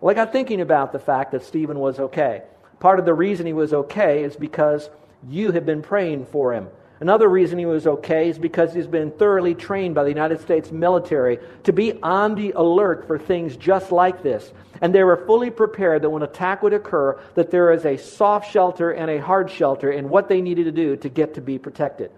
Well, 0.00 0.10
I 0.10 0.14
got 0.14 0.32
thinking 0.32 0.60
about 0.60 0.92
the 0.92 0.98
fact 0.98 1.32
that 1.32 1.44
Stephen 1.44 1.78
was 1.78 2.00
okay. 2.00 2.42
Part 2.82 2.98
of 2.98 3.04
the 3.04 3.14
reason 3.14 3.46
he 3.46 3.52
was 3.52 3.72
okay 3.72 4.24
is 4.24 4.34
because 4.34 4.90
you 5.28 5.52
have 5.52 5.64
been 5.64 5.82
praying 5.82 6.26
for 6.26 6.52
him. 6.52 6.66
Another 6.98 7.28
reason 7.28 7.56
he 7.56 7.64
was 7.64 7.86
okay 7.86 8.28
is 8.28 8.40
because 8.40 8.74
he's 8.74 8.88
been 8.88 9.12
thoroughly 9.12 9.54
trained 9.54 9.94
by 9.94 10.02
the 10.02 10.08
United 10.08 10.40
States 10.40 10.72
military 10.72 11.38
to 11.62 11.72
be 11.72 12.02
on 12.02 12.34
the 12.34 12.50
alert 12.56 13.06
for 13.06 13.20
things 13.20 13.56
just 13.56 13.92
like 13.92 14.24
this. 14.24 14.52
And 14.80 14.92
they 14.92 15.04
were 15.04 15.24
fully 15.26 15.48
prepared 15.48 16.02
that 16.02 16.10
when 16.10 16.24
attack 16.24 16.60
would 16.64 16.72
occur, 16.72 17.20
that 17.36 17.52
there 17.52 17.72
is 17.72 17.86
a 17.86 17.96
soft 17.96 18.50
shelter 18.50 18.90
and 18.90 19.08
a 19.08 19.22
hard 19.22 19.48
shelter 19.48 19.92
and 19.92 20.10
what 20.10 20.28
they 20.28 20.40
needed 20.40 20.64
to 20.64 20.72
do 20.72 20.96
to 20.96 21.08
get 21.08 21.34
to 21.34 21.40
be 21.40 21.58
protected. 21.60 22.10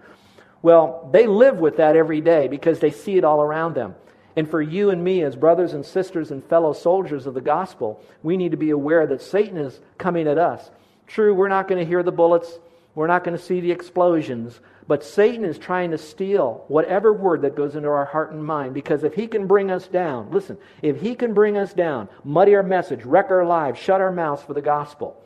Well, 0.63 1.07
they 1.13 1.27
live 1.27 1.59
with 1.59 1.77
that 1.77 1.95
every 1.95 2.21
day 2.21 2.47
because 2.47 2.79
they 2.79 2.89
see 2.89 3.17
it 3.17 3.23
all 3.23 3.43
around 3.43 3.75
them. 3.75 3.93
And 4.35 4.49
for 4.49 4.61
you 4.61 4.89
and 4.89 5.03
me, 5.03 5.23
as 5.23 5.35
brothers 5.35 5.73
and 5.73 5.85
sisters 5.85 6.31
and 6.31 6.43
fellow 6.43 6.73
soldiers 6.73 7.25
of 7.25 7.33
the 7.33 7.41
gospel, 7.41 8.01
we 8.21 8.35
need 8.35 8.51
to 8.51 8.57
be 8.57 8.71
aware 8.71 9.07
that 9.07 9.21
Satan 9.21 9.57
is 9.57 9.79
coming 9.97 10.27
at 10.27 10.37
us. 10.37 10.69
True, 11.07 11.33
we're 11.33 11.47
not 11.47 11.67
going 11.67 11.79
to 11.79 11.87
hear 11.87 12.03
the 12.03 12.11
bullets, 12.11 12.59
we're 12.95 13.07
not 13.07 13.23
going 13.23 13.37
to 13.37 13.43
see 13.43 13.59
the 13.61 13.71
explosions, 13.71 14.59
but 14.87 15.03
Satan 15.03 15.45
is 15.45 15.57
trying 15.57 15.91
to 15.91 15.97
steal 15.97 16.63
whatever 16.67 17.11
word 17.11 17.41
that 17.41 17.55
goes 17.55 17.75
into 17.75 17.89
our 17.89 18.05
heart 18.05 18.31
and 18.31 18.43
mind. 18.43 18.73
Because 18.73 19.03
if 19.03 19.13
he 19.13 19.27
can 19.27 19.47
bring 19.47 19.71
us 19.71 19.87
down, 19.87 20.31
listen, 20.31 20.57
if 20.81 21.01
he 21.01 21.15
can 21.15 21.33
bring 21.33 21.57
us 21.57 21.73
down, 21.73 22.07
muddy 22.23 22.55
our 22.55 22.63
message, 22.63 23.03
wreck 23.03 23.31
our 23.31 23.45
lives, 23.45 23.79
shut 23.79 24.01
our 24.01 24.11
mouths 24.11 24.43
for 24.43 24.53
the 24.53 24.61
gospel, 24.61 25.21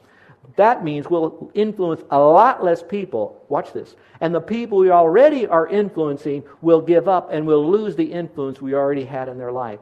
that 0.56 0.84
means 0.84 1.10
we'll 1.10 1.52
influence 1.54 2.02
a 2.10 2.20
lot 2.20 2.64
less 2.64 2.82
people. 2.82 3.44
Watch 3.50 3.74
this. 3.74 3.96
And 4.22 4.34
the 4.34 4.42
people 4.42 4.80
we 4.80 4.90
already 4.90 5.48
are 5.48 5.68
influencing 5.68 6.44
will 6.62 6.82
give 6.82 7.08
up 7.08 7.32
and 7.32 7.46
will 7.46 7.70
lose 7.70 7.96
the 7.96 8.12
influence 8.12 8.62
we 8.62 8.74
already 8.74 9.06
had 9.06 9.30
in 9.30 9.38
their 9.38 9.52
life. 9.52 9.80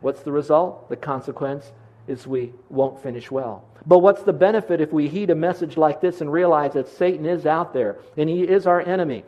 What's 0.00 0.22
the 0.22 0.32
result? 0.32 0.88
The 0.88 0.96
consequence 0.96 1.72
is 2.06 2.26
we 2.26 2.52
won't 2.70 3.02
finish 3.02 3.30
well. 3.30 3.64
But 3.86 3.98
what's 3.98 4.22
the 4.22 4.32
benefit 4.32 4.80
if 4.80 4.92
we 4.92 5.08
heed 5.08 5.30
a 5.30 5.34
message 5.34 5.76
like 5.76 6.00
this 6.00 6.20
and 6.20 6.32
realize 6.32 6.74
that 6.74 6.88
Satan 6.88 7.26
is 7.26 7.46
out 7.46 7.72
there 7.72 7.96
and 8.16 8.28
he 8.28 8.42
is 8.42 8.66
our 8.66 8.80
enemy? 8.80 9.24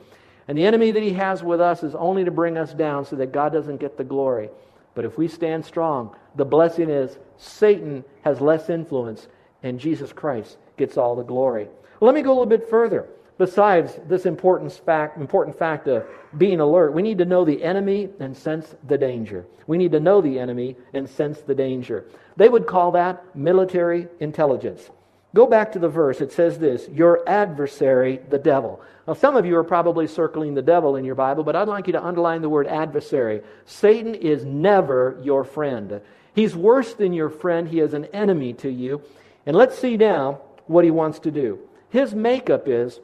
And 0.48 0.58
the 0.58 0.66
enemy 0.66 0.90
that 0.90 1.02
he 1.02 1.12
has 1.12 1.42
with 1.42 1.60
us 1.60 1.82
is 1.82 1.94
only 1.94 2.24
to 2.24 2.30
bring 2.30 2.58
us 2.58 2.74
down 2.74 3.04
so 3.04 3.16
that 3.16 3.32
God 3.32 3.52
doesn't 3.52 3.78
get 3.78 3.96
the 3.96 4.04
glory. 4.04 4.50
But 4.94 5.04
if 5.04 5.16
we 5.16 5.28
stand 5.28 5.64
strong, 5.64 6.16
the 6.34 6.44
blessing 6.44 6.90
is 6.90 7.16
Satan 7.36 8.04
has 8.22 8.40
less 8.40 8.68
influence 8.68 9.28
and 9.62 9.78
Jesus 9.78 10.12
Christ 10.12 10.56
gets 10.76 10.96
all 10.96 11.14
the 11.16 11.22
glory. 11.22 11.68
Let 12.00 12.14
me 12.14 12.22
go 12.22 12.30
a 12.30 12.32
little 12.32 12.46
bit 12.46 12.68
further. 12.68 13.08
Besides 13.38 13.98
this 14.06 14.26
important 14.26 14.70
fact, 14.72 15.16
important 15.16 15.58
fact 15.58 15.88
of 15.88 16.04
being 16.36 16.60
alert, 16.60 16.92
we 16.92 17.00
need 17.00 17.18
to 17.18 17.24
know 17.24 17.44
the 17.44 17.62
enemy 17.64 18.10
and 18.20 18.36
sense 18.36 18.74
the 18.86 18.98
danger. 18.98 19.46
We 19.66 19.78
need 19.78 19.92
to 19.92 20.00
know 20.00 20.20
the 20.20 20.38
enemy 20.38 20.76
and 20.92 21.08
sense 21.08 21.40
the 21.40 21.54
danger. 21.54 22.04
They 22.36 22.50
would 22.50 22.66
call 22.66 22.92
that 22.92 23.34
military 23.34 24.08
intelligence. 24.20 24.90
Go 25.34 25.46
back 25.46 25.72
to 25.72 25.78
the 25.78 25.88
verse. 25.88 26.20
It 26.20 26.32
says 26.32 26.58
this 26.58 26.88
Your 26.88 27.26
adversary, 27.28 28.20
the 28.28 28.38
devil. 28.38 28.82
Now, 29.06 29.14
some 29.14 29.36
of 29.36 29.46
you 29.46 29.56
are 29.56 29.64
probably 29.64 30.06
circling 30.06 30.54
the 30.54 30.62
devil 30.62 30.96
in 30.96 31.04
your 31.04 31.14
Bible, 31.14 31.44
but 31.44 31.56
I'd 31.56 31.68
like 31.68 31.86
you 31.86 31.92
to 31.94 32.04
underline 32.04 32.42
the 32.42 32.48
word 32.48 32.66
adversary. 32.66 33.42
Satan 33.64 34.14
is 34.14 34.44
never 34.44 35.18
your 35.22 35.44
friend. 35.44 36.00
He's 36.34 36.54
worse 36.54 36.94
than 36.94 37.12
your 37.12 37.30
friend, 37.30 37.68
he 37.68 37.80
is 37.80 37.94
an 37.94 38.04
enemy 38.06 38.52
to 38.54 38.70
you. 38.70 39.02
And 39.46 39.56
let's 39.56 39.78
see 39.78 39.96
now 39.96 40.40
what 40.66 40.84
he 40.84 40.90
wants 40.90 41.18
to 41.20 41.30
do. 41.30 41.58
His 41.88 42.14
makeup 42.14 42.68
is, 42.68 43.00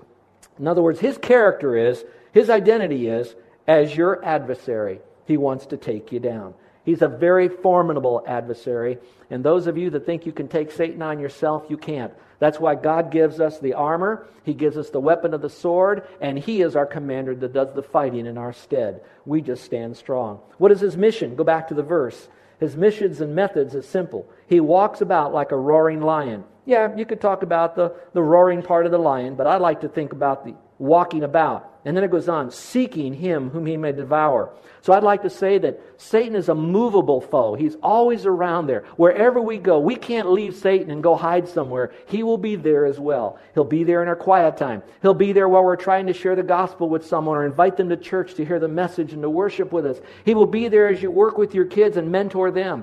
in 0.59 0.69
other 0.69 0.83
words, 0.83 1.01
his 1.01 1.19
character 1.19 1.77
is, 1.77 2.05
his 2.33 2.51
identity 2.51 3.09
is, 3.09 3.35
as 3.67 3.97
your 3.97 4.25
adversary. 4.25 5.01
He 5.27 5.37
wants 5.37 5.67
to 5.67 5.77
take 5.77 6.13
you 6.13 6.21
down. 6.21 6.55
He's 6.85 7.03
a 7.03 7.09
very 7.09 7.49
formidable 7.49 8.23
adversary. 8.29 8.99
And 9.29 9.45
those 9.45 9.67
of 9.67 9.77
you 9.77 9.91
that 9.91 10.07
think 10.07 10.25
you 10.25 10.33
can 10.33 10.47
take 10.47 10.71
Satan 10.71 11.03
on 11.03 11.19
yourself, 11.19 11.65
you 11.69 11.77
can't. 11.77 12.13
That's 12.39 12.61
why 12.61 12.77
God 12.77 13.11
gives 13.11 13.41
us 13.41 13.59
the 13.59 13.75
armor, 13.75 14.29
He 14.45 14.55
gives 14.55 14.77
us 14.77 14.91
the 14.91 15.01
weapon 15.01 15.35
of 15.35 15.43
the 15.43 15.51
sword, 15.51 16.07
and 16.21 16.39
He 16.39 16.63
is 16.63 16.77
our 16.77 16.87
commander 16.87 17.35
that 17.35 17.53
does 17.53 17.75
the 17.75 17.83
fighting 17.83 18.27
in 18.27 18.39
our 18.39 18.53
stead. 18.53 19.01
We 19.25 19.41
just 19.41 19.65
stand 19.65 19.97
strong. 19.97 20.41
What 20.59 20.71
is 20.71 20.81
His 20.81 20.97
mission? 20.97 21.35
Go 21.35 21.45
back 21.45 21.69
to 21.69 21.75
the 21.75 21.83
verse. 21.83 22.29
His 22.59 22.77
missions 22.77 23.21
and 23.21 23.35
methods 23.35 23.75
is 23.75 23.87
simple. 23.87 24.27
He 24.47 24.61
walks 24.61 25.01
about 25.01 25.35
like 25.35 25.53
a 25.53 25.57
roaring 25.57 26.01
lion. 26.01 26.45
Yeah, 26.65 26.95
you 26.97 27.05
could 27.05 27.21
talk 27.21 27.43
about 27.43 27.77
the, 27.77 27.95
the 28.13 28.23
roaring 28.23 28.63
part 28.63 28.87
of 28.87 28.93
the 28.93 28.99
lion, 28.99 29.35
but 29.37 29.47
I 29.47 29.57
like 29.57 29.81
to 29.83 29.89
think 29.89 30.13
about 30.13 30.45
the 30.45 30.55
walking 30.79 31.23
about. 31.23 31.73
And 31.85 31.97
then 31.97 32.03
it 32.03 32.11
goes 32.11 32.29
on, 32.29 32.51
seeking 32.51 33.15
him 33.15 33.51
whom 33.51 33.65
he 33.65 33.77
may 33.77 33.93
devour. 33.93 34.53
So 34.83 34.93
I'd 34.93 35.05
like 35.05 35.23
to 35.23 35.31
say 35.31 35.59
that 35.59 35.81
Satan 35.99 36.35
is 36.35 36.49
a 36.49 36.55
movable 36.55 37.21
foe. 37.21 37.55
He's 37.55 37.77
always 37.81 38.27
around 38.27 38.67
there. 38.67 38.85
Wherever 38.97 39.41
we 39.41 39.59
go, 39.59 39.79
we 39.79 39.95
can't 39.95 40.31
leave 40.31 40.57
Satan 40.57 40.91
and 40.91 41.03
go 41.03 41.15
hide 41.15 41.49
somewhere. 41.49 41.93
He 42.07 42.25
will 42.25 42.39
be 42.39 42.57
there 42.57 42.87
as 42.87 42.99
well. 42.99 43.39
He'll 43.55 43.65
be 43.65 43.85
there 43.85 44.03
in 44.03 44.09
our 44.09 44.17
quiet 44.17 44.57
time. 44.57 44.83
He'll 45.01 45.15
be 45.15 45.33
there 45.33 45.49
while 45.49 45.63
we're 45.63 45.77
trying 45.77 46.09
to 46.09 46.13
share 46.13 46.35
the 46.35 46.43
gospel 46.43 46.89
with 46.89 47.07
someone 47.07 47.37
or 47.37 47.47
invite 47.47 47.77
them 47.77 47.89
to 47.89 47.97
church 47.97 48.35
to 48.35 48.45
hear 48.45 48.59
the 48.59 48.69
message 48.69 49.13
and 49.13 49.23
to 49.23 49.31
worship 49.31 49.73
with 49.73 49.87
us. 49.87 50.01
He 50.25 50.35
will 50.35 50.47
be 50.47 50.67
there 50.67 50.89
as 50.89 51.01
you 51.01 51.13
work 51.13 51.39
with 51.39 51.55
your 51.55 51.67
kids 51.67 51.97
and 51.97 52.11
mentor 52.11 52.51
them. 52.51 52.83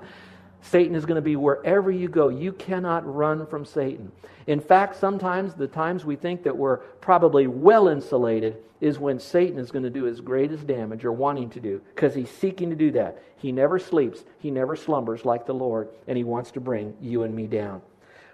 Satan 0.64 0.96
is 0.96 1.06
going 1.06 1.16
to 1.16 1.22
be 1.22 1.36
wherever 1.36 1.92
you 1.92 2.08
go. 2.08 2.30
You 2.30 2.54
cannot 2.54 3.06
run 3.06 3.46
from 3.46 3.66
Satan. 3.66 4.12
In 4.48 4.60
fact, 4.60 4.96
sometimes 4.96 5.54
the 5.54 5.68
times 5.68 6.06
we 6.06 6.16
think 6.16 6.44
that 6.44 6.58
we're 6.58 6.78
probably 6.78 7.48
well 7.48 7.90
insulated 7.90 8.58
is 8.80 8.98
when 8.98 9.20
Satan 9.20 9.60
is 9.60 9.72
going 9.72 9.84
to 9.84 9.90
do 9.90 10.04
his 10.04 10.22
greatest 10.22 10.66
damage 10.66 11.06
or 11.06 11.12
wanting 11.12 11.50
to 11.52 11.60
do, 11.60 11.82
because 11.94 12.16
he's 12.16 12.30
seeking 12.30 12.70
to 12.70 12.76
do 12.76 12.92
that. 12.92 13.22
He 13.38 13.52
never 13.52 13.78
sleeps, 13.78 14.24
he 14.40 14.52
never 14.52 14.76
slumbers 14.76 15.26
like 15.26 15.46
the 15.46 15.54
Lord, 15.54 15.90
and 16.08 16.18
he 16.18 16.24
wants 16.24 16.52
to 16.52 16.60
bring 16.60 16.96
you 17.02 17.24
and 17.24 17.36
me 17.36 17.48
down. 17.48 17.82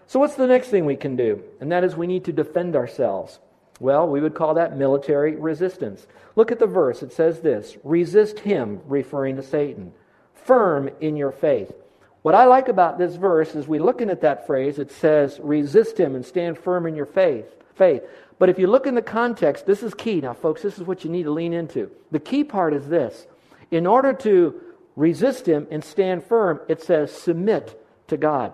So, 0.07 0.19
what's 0.19 0.35
the 0.35 0.47
next 0.47 0.69
thing 0.69 0.85
we 0.85 0.95
can 0.95 1.15
do? 1.15 1.43
And 1.59 1.71
that 1.71 1.83
is 1.83 1.95
we 1.95 2.07
need 2.07 2.25
to 2.25 2.33
defend 2.33 2.75
ourselves. 2.75 3.39
Well, 3.79 4.07
we 4.07 4.21
would 4.21 4.33
call 4.33 4.55
that 4.55 4.75
military 4.75 5.35
resistance. 5.35 6.07
Look 6.35 6.51
at 6.51 6.59
the 6.59 6.67
verse. 6.67 7.01
It 7.03 7.13
says 7.13 7.41
this 7.41 7.77
resist 7.83 8.39
him, 8.39 8.81
referring 8.85 9.35
to 9.35 9.43
Satan, 9.43 9.93
firm 10.33 10.89
in 10.99 11.15
your 11.15 11.31
faith. 11.31 11.73
What 12.21 12.35
I 12.35 12.45
like 12.45 12.67
about 12.67 12.97
this 12.97 13.15
verse 13.15 13.55
is 13.55 13.67
we 13.67 13.79
looking 13.79 14.09
at 14.09 14.21
that 14.21 14.45
phrase, 14.45 14.77
it 14.77 14.91
says, 14.91 15.39
resist 15.41 15.97
him 15.97 16.15
and 16.15 16.25
stand 16.25 16.57
firm 16.57 16.85
in 16.85 16.95
your 16.95 17.05
faith. 17.05 17.45
Faith. 17.75 18.03
But 18.37 18.49
if 18.49 18.59
you 18.59 18.67
look 18.67 18.87
in 18.87 18.95
the 18.95 19.01
context, 19.01 19.65
this 19.65 19.83
is 19.83 19.93
key. 19.93 20.21
Now, 20.21 20.33
folks, 20.33 20.61
this 20.61 20.77
is 20.77 20.83
what 20.83 21.03
you 21.03 21.09
need 21.09 21.23
to 21.23 21.31
lean 21.31 21.53
into. 21.53 21.91
The 22.11 22.19
key 22.19 22.43
part 22.43 22.73
is 22.73 22.87
this. 22.87 23.25
In 23.71 23.87
order 23.87 24.13
to 24.13 24.59
resist 24.95 25.47
him 25.47 25.67
and 25.71 25.83
stand 25.83 26.25
firm, 26.25 26.59
it 26.67 26.81
says 26.81 27.11
submit 27.11 27.81
to 28.07 28.17
God. 28.17 28.53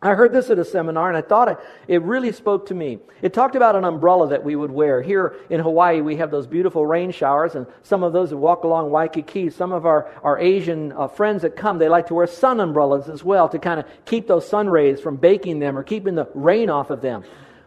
I 0.00 0.14
heard 0.14 0.32
this 0.32 0.48
at 0.48 0.60
a 0.60 0.64
seminar 0.64 1.08
and 1.08 1.16
I 1.16 1.22
thought 1.22 1.60
it, 1.88 2.02
really 2.02 2.30
spoke 2.30 2.66
to 2.66 2.74
me. 2.74 2.98
It 3.20 3.34
talked 3.34 3.56
about 3.56 3.74
an 3.74 3.84
umbrella 3.84 4.28
that 4.28 4.44
we 4.44 4.54
would 4.54 4.70
wear. 4.70 5.02
Here 5.02 5.34
in 5.50 5.58
Hawaii, 5.58 6.00
we 6.00 6.16
have 6.16 6.30
those 6.30 6.46
beautiful 6.46 6.86
rain 6.86 7.10
showers, 7.10 7.56
and 7.56 7.66
some 7.82 8.04
of 8.04 8.12
those 8.12 8.30
that 8.30 8.36
walk 8.36 8.62
along 8.62 8.90
Waikiki, 8.90 9.50
some 9.50 9.72
of 9.72 9.86
our, 9.86 10.08
our 10.22 10.38
Asian 10.38 10.92
uh, 10.92 11.08
friends 11.08 11.42
that 11.42 11.56
come, 11.56 11.78
they 11.78 11.88
like 11.88 12.06
to 12.08 12.14
wear 12.14 12.28
sun 12.28 12.60
umbrellas 12.60 13.08
as 13.08 13.24
well 13.24 13.48
to 13.48 13.58
kind 13.58 13.80
of 13.80 13.86
keep 14.04 14.28
those 14.28 14.48
sun 14.48 14.68
rays 14.68 15.00
from 15.00 15.16
baking 15.16 15.58
them 15.58 15.76
or 15.76 15.82
keeping 15.82 16.14
the 16.14 16.28
rain 16.32 16.70
off 16.70 16.90
of 16.90 17.00
them. 17.00 17.24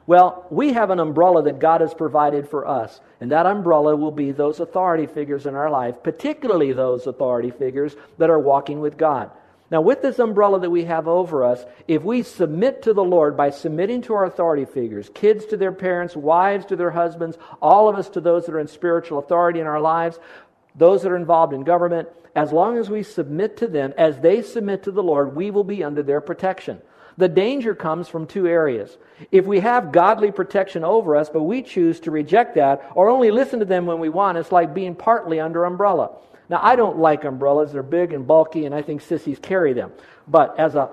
Well, 0.08 0.48
we 0.50 0.72
have 0.74 0.89
an 0.89 1.00
umbrella 1.00 1.44
that 1.44 1.60
God 1.60 1.82
has 1.82 1.94
provided 1.94 2.48
for 2.48 2.65
us, 2.65 3.02
and 3.20 3.32
that 3.32 3.46
umbrella 3.46 3.96
will 3.98 4.12
be 4.12 4.32
those 4.32 4.62
authority 4.62 5.06
figures 5.06 5.46
in 5.46 5.56
our 5.56 5.70
life, 5.70 6.02
particularly 6.02 6.72
those 6.72 7.08
authority 7.08 7.52
figures 7.52 7.96
that 8.17 8.30
are 8.30 8.39
walking 8.39 8.80
with 8.80 8.98
God. 8.98 9.32
Now, 9.72 9.80
with 9.80 10.02
this 10.02 10.20
umbrella 10.20 10.60
that 10.60 10.70
we 10.70 10.84
have 10.84 11.08
over 11.08 11.46
us, 11.46 11.64
if 11.88 12.04
we 12.04 12.24
submit 12.24 12.82
to 12.84 12.94
the 12.94 13.04
Lord 13.04 13.38
by 13.38 13.52
submitting 13.52 14.02
to 14.04 14.14
our 14.14 14.26
authority 14.26 14.66
figures, 14.66 15.10
kids 15.14 15.46
to 15.46 15.58
their 15.58 15.72
parents, 15.72 16.14
wives 16.14 16.66
to 16.66 16.76
their 16.76 16.92
husbands, 16.92 17.38
all 17.62 17.88
of 17.88 17.96
us 17.96 18.10
to 18.10 18.20
those 18.20 18.46
that 18.46 18.54
are 18.54 18.60
in 18.60 18.68
spiritual 18.68 19.20
authority 19.20 19.62
in 19.62 19.68
our 19.68 19.80
lives, 19.80 20.20
those 20.76 21.04
that 21.04 21.12
are 21.12 21.16
involved 21.16 21.54
in 21.54 21.64
government, 21.64 22.10
as 22.36 22.52
long 22.52 22.78
as 22.78 22.90
we 22.90 23.02
submit 23.02 23.56
to 23.58 23.68
them, 23.68 23.94
as 23.98 24.20
they 24.20 24.42
submit 24.42 24.84
to 24.84 24.92
the 24.92 25.04
Lord, 25.04 25.38
we 25.38 25.52
will 25.52 25.64
be 25.64 25.86
under 25.86 26.04
their 26.04 26.20
protection. 26.20 26.82
The 27.22 27.30
danger 27.30 27.76
comes 27.76 28.08
from 28.08 28.26
two 28.26 28.48
areas. 28.48 28.98
If 29.32 29.46
we 29.46 29.60
have 29.60 29.92
godly 29.92 30.32
protection 30.32 30.84
over 30.84 31.16
us, 31.16 31.30
but 31.30 31.44
we 31.44 31.62
choose 31.62 32.00
to 32.00 32.10
reject 32.10 32.56
that 32.56 32.82
or 32.96 33.10
only 33.10 33.30
listen 33.30 33.60
to 33.60 33.66
them 33.66 33.86
when 33.86 34.00
we 34.00 34.10
want, 34.10 34.40
it's 34.40 34.52
like 34.52 34.74
being 34.74 34.96
partly 34.96 35.40
under 35.40 35.66
umbrella. 35.66 36.18
Now, 36.50 36.62
I 36.64 36.76
don't 36.76 36.98
like 36.98 37.24
umbrellas. 37.24 37.74
They're 37.74 37.84
big 37.84 38.12
and 38.12 38.26
bulky, 38.26 38.66
and 38.66 38.74
I 38.74 38.82
think 38.82 39.02
sissies 39.02 39.38
carry 39.38 39.74
them. 39.74 39.92
But 40.28 40.60
as 40.60 40.74
a, 40.74 40.90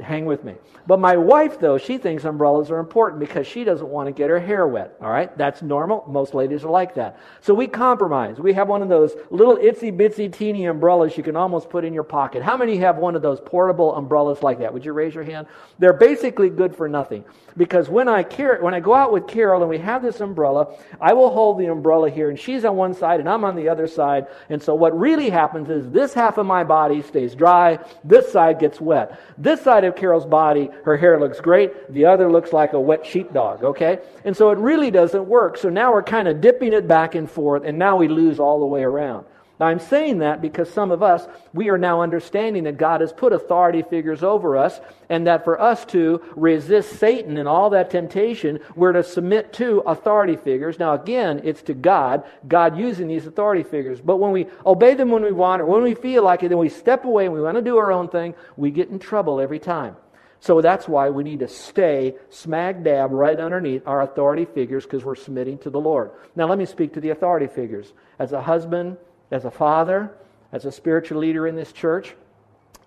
hang 0.00 0.26
with 0.26 0.44
me. 0.44 0.54
But 0.86 1.00
my 1.00 1.16
wife, 1.16 1.58
though, 1.58 1.78
she 1.78 1.98
thinks 1.98 2.24
umbrellas 2.24 2.70
are 2.70 2.78
important 2.78 3.20
because 3.20 3.46
she 3.46 3.64
doesn't 3.64 3.88
want 3.88 4.06
to 4.06 4.12
get 4.12 4.30
her 4.30 4.38
hair 4.38 4.66
wet. 4.66 4.96
All 5.00 5.10
right? 5.10 5.36
That's 5.36 5.62
normal. 5.62 6.04
Most 6.08 6.34
ladies 6.34 6.64
are 6.64 6.70
like 6.70 6.94
that. 6.94 7.18
So 7.40 7.54
we 7.54 7.66
compromise. 7.66 8.38
We 8.38 8.52
have 8.52 8.68
one 8.68 8.82
of 8.82 8.88
those 8.88 9.14
little 9.30 9.56
itsy 9.56 9.96
bitsy 9.96 10.32
teeny 10.32 10.66
umbrellas 10.66 11.16
you 11.16 11.22
can 11.22 11.36
almost 11.36 11.70
put 11.70 11.84
in 11.84 11.92
your 11.92 12.04
pocket. 12.04 12.42
How 12.42 12.56
many 12.56 12.76
have 12.78 12.98
one 12.98 13.16
of 13.16 13.22
those 13.22 13.40
portable 13.40 13.94
umbrellas 13.96 14.42
like 14.42 14.58
that? 14.58 14.72
Would 14.72 14.84
you 14.84 14.92
raise 14.92 15.14
your 15.14 15.24
hand? 15.24 15.46
They're 15.78 15.92
basically 15.92 16.50
good 16.50 16.76
for 16.76 16.88
nothing. 16.88 17.24
Because 17.56 17.88
when 17.88 18.08
I, 18.08 18.22
when 18.60 18.74
I 18.74 18.80
go 18.80 18.92
out 18.94 19.12
with 19.12 19.26
Carol 19.26 19.62
and 19.62 19.70
we 19.70 19.78
have 19.78 20.02
this 20.02 20.20
umbrella, 20.20 20.76
I 21.00 21.14
will 21.14 21.30
hold 21.30 21.58
the 21.58 21.66
umbrella 21.66 22.10
here 22.10 22.28
and 22.28 22.38
she's 22.38 22.64
on 22.64 22.76
one 22.76 22.94
side 22.94 23.18
and 23.20 23.28
I'm 23.28 23.44
on 23.44 23.56
the 23.56 23.68
other 23.68 23.86
side. 23.86 24.26
And 24.50 24.62
so 24.62 24.74
what 24.74 24.98
really 24.98 25.30
happens 25.30 25.70
is 25.70 25.90
this 25.90 26.12
half 26.12 26.36
of 26.38 26.44
my 26.46 26.64
body 26.64 27.00
stays 27.02 27.34
dry, 27.34 27.78
this 28.04 28.30
side 28.30 28.58
gets 28.58 28.80
wet. 28.80 29.18
This 29.38 29.62
side 29.62 29.84
of 29.86 29.96
Carol's 29.96 30.26
body, 30.26 30.70
her 30.84 30.96
hair 30.96 31.18
looks 31.18 31.40
great. 31.40 31.92
The 31.92 32.04
other 32.04 32.30
looks 32.30 32.52
like 32.52 32.72
a 32.72 32.80
wet 32.80 33.06
sheepdog, 33.06 33.64
okay? 33.64 34.00
And 34.24 34.36
so 34.36 34.50
it 34.50 34.58
really 34.58 34.90
doesn't 34.90 35.26
work. 35.26 35.56
So 35.56 35.68
now 35.68 35.92
we're 35.92 36.02
kind 36.02 36.28
of 36.28 36.40
dipping 36.40 36.72
it 36.72 36.86
back 36.86 37.14
and 37.14 37.30
forth, 37.30 37.64
and 37.64 37.78
now 37.78 37.96
we 37.96 38.08
lose 38.08 38.38
all 38.38 38.60
the 38.60 38.66
way 38.66 38.82
around. 38.82 39.26
Now, 39.58 39.66
I'm 39.66 39.78
saying 39.78 40.18
that 40.18 40.42
because 40.42 40.70
some 40.70 40.90
of 40.90 41.02
us, 41.02 41.26
we 41.54 41.70
are 41.70 41.78
now 41.78 42.02
understanding 42.02 42.64
that 42.64 42.76
God 42.76 43.00
has 43.00 43.12
put 43.12 43.32
authority 43.32 43.82
figures 43.82 44.22
over 44.22 44.56
us, 44.56 44.80
and 45.08 45.26
that 45.26 45.44
for 45.44 45.58
us 45.58 45.84
to 45.86 46.20
resist 46.36 46.98
Satan 46.98 47.38
and 47.38 47.48
all 47.48 47.70
that 47.70 47.90
temptation, 47.90 48.60
we're 48.74 48.92
to 48.92 49.02
submit 49.02 49.54
to 49.54 49.78
authority 49.80 50.36
figures. 50.36 50.78
Now, 50.78 50.92
again, 50.92 51.40
it's 51.42 51.62
to 51.62 51.74
God, 51.74 52.24
God 52.46 52.76
using 52.76 53.08
these 53.08 53.26
authority 53.26 53.62
figures. 53.62 54.00
But 54.00 54.18
when 54.18 54.32
we 54.32 54.46
obey 54.66 54.94
them 54.94 55.10
when 55.10 55.22
we 55.22 55.32
want 55.32 55.62
or 55.62 55.66
when 55.66 55.82
we 55.82 55.94
feel 55.94 56.22
like 56.22 56.42
it, 56.42 56.50
then 56.50 56.58
we 56.58 56.68
step 56.68 57.06
away 57.06 57.24
and 57.24 57.32
we 57.32 57.40
want 57.40 57.56
to 57.56 57.62
do 57.62 57.78
our 57.78 57.90
own 57.90 58.08
thing, 58.08 58.34
we 58.56 58.70
get 58.70 58.90
in 58.90 58.98
trouble 58.98 59.40
every 59.40 59.58
time. 59.58 59.96
So 60.40 60.60
that's 60.60 60.86
why 60.86 61.08
we 61.08 61.24
need 61.24 61.38
to 61.38 61.48
stay 61.48 62.14
smack 62.28 62.82
dab 62.82 63.10
right 63.10 63.38
underneath 63.40 63.86
our 63.86 64.02
authority 64.02 64.44
figures 64.44 64.84
because 64.84 65.02
we're 65.02 65.14
submitting 65.14 65.58
to 65.58 65.70
the 65.70 65.80
Lord. 65.80 66.10
Now, 66.34 66.46
let 66.46 66.58
me 66.58 66.66
speak 66.66 66.92
to 66.94 67.00
the 67.00 67.10
authority 67.10 67.46
figures. 67.46 67.92
As 68.18 68.32
a 68.32 68.42
husband, 68.42 68.98
as 69.30 69.44
a 69.44 69.50
father, 69.50 70.12
as 70.52 70.64
a 70.64 70.72
spiritual 70.72 71.18
leader 71.18 71.46
in 71.46 71.56
this 71.56 71.72
church, 71.72 72.14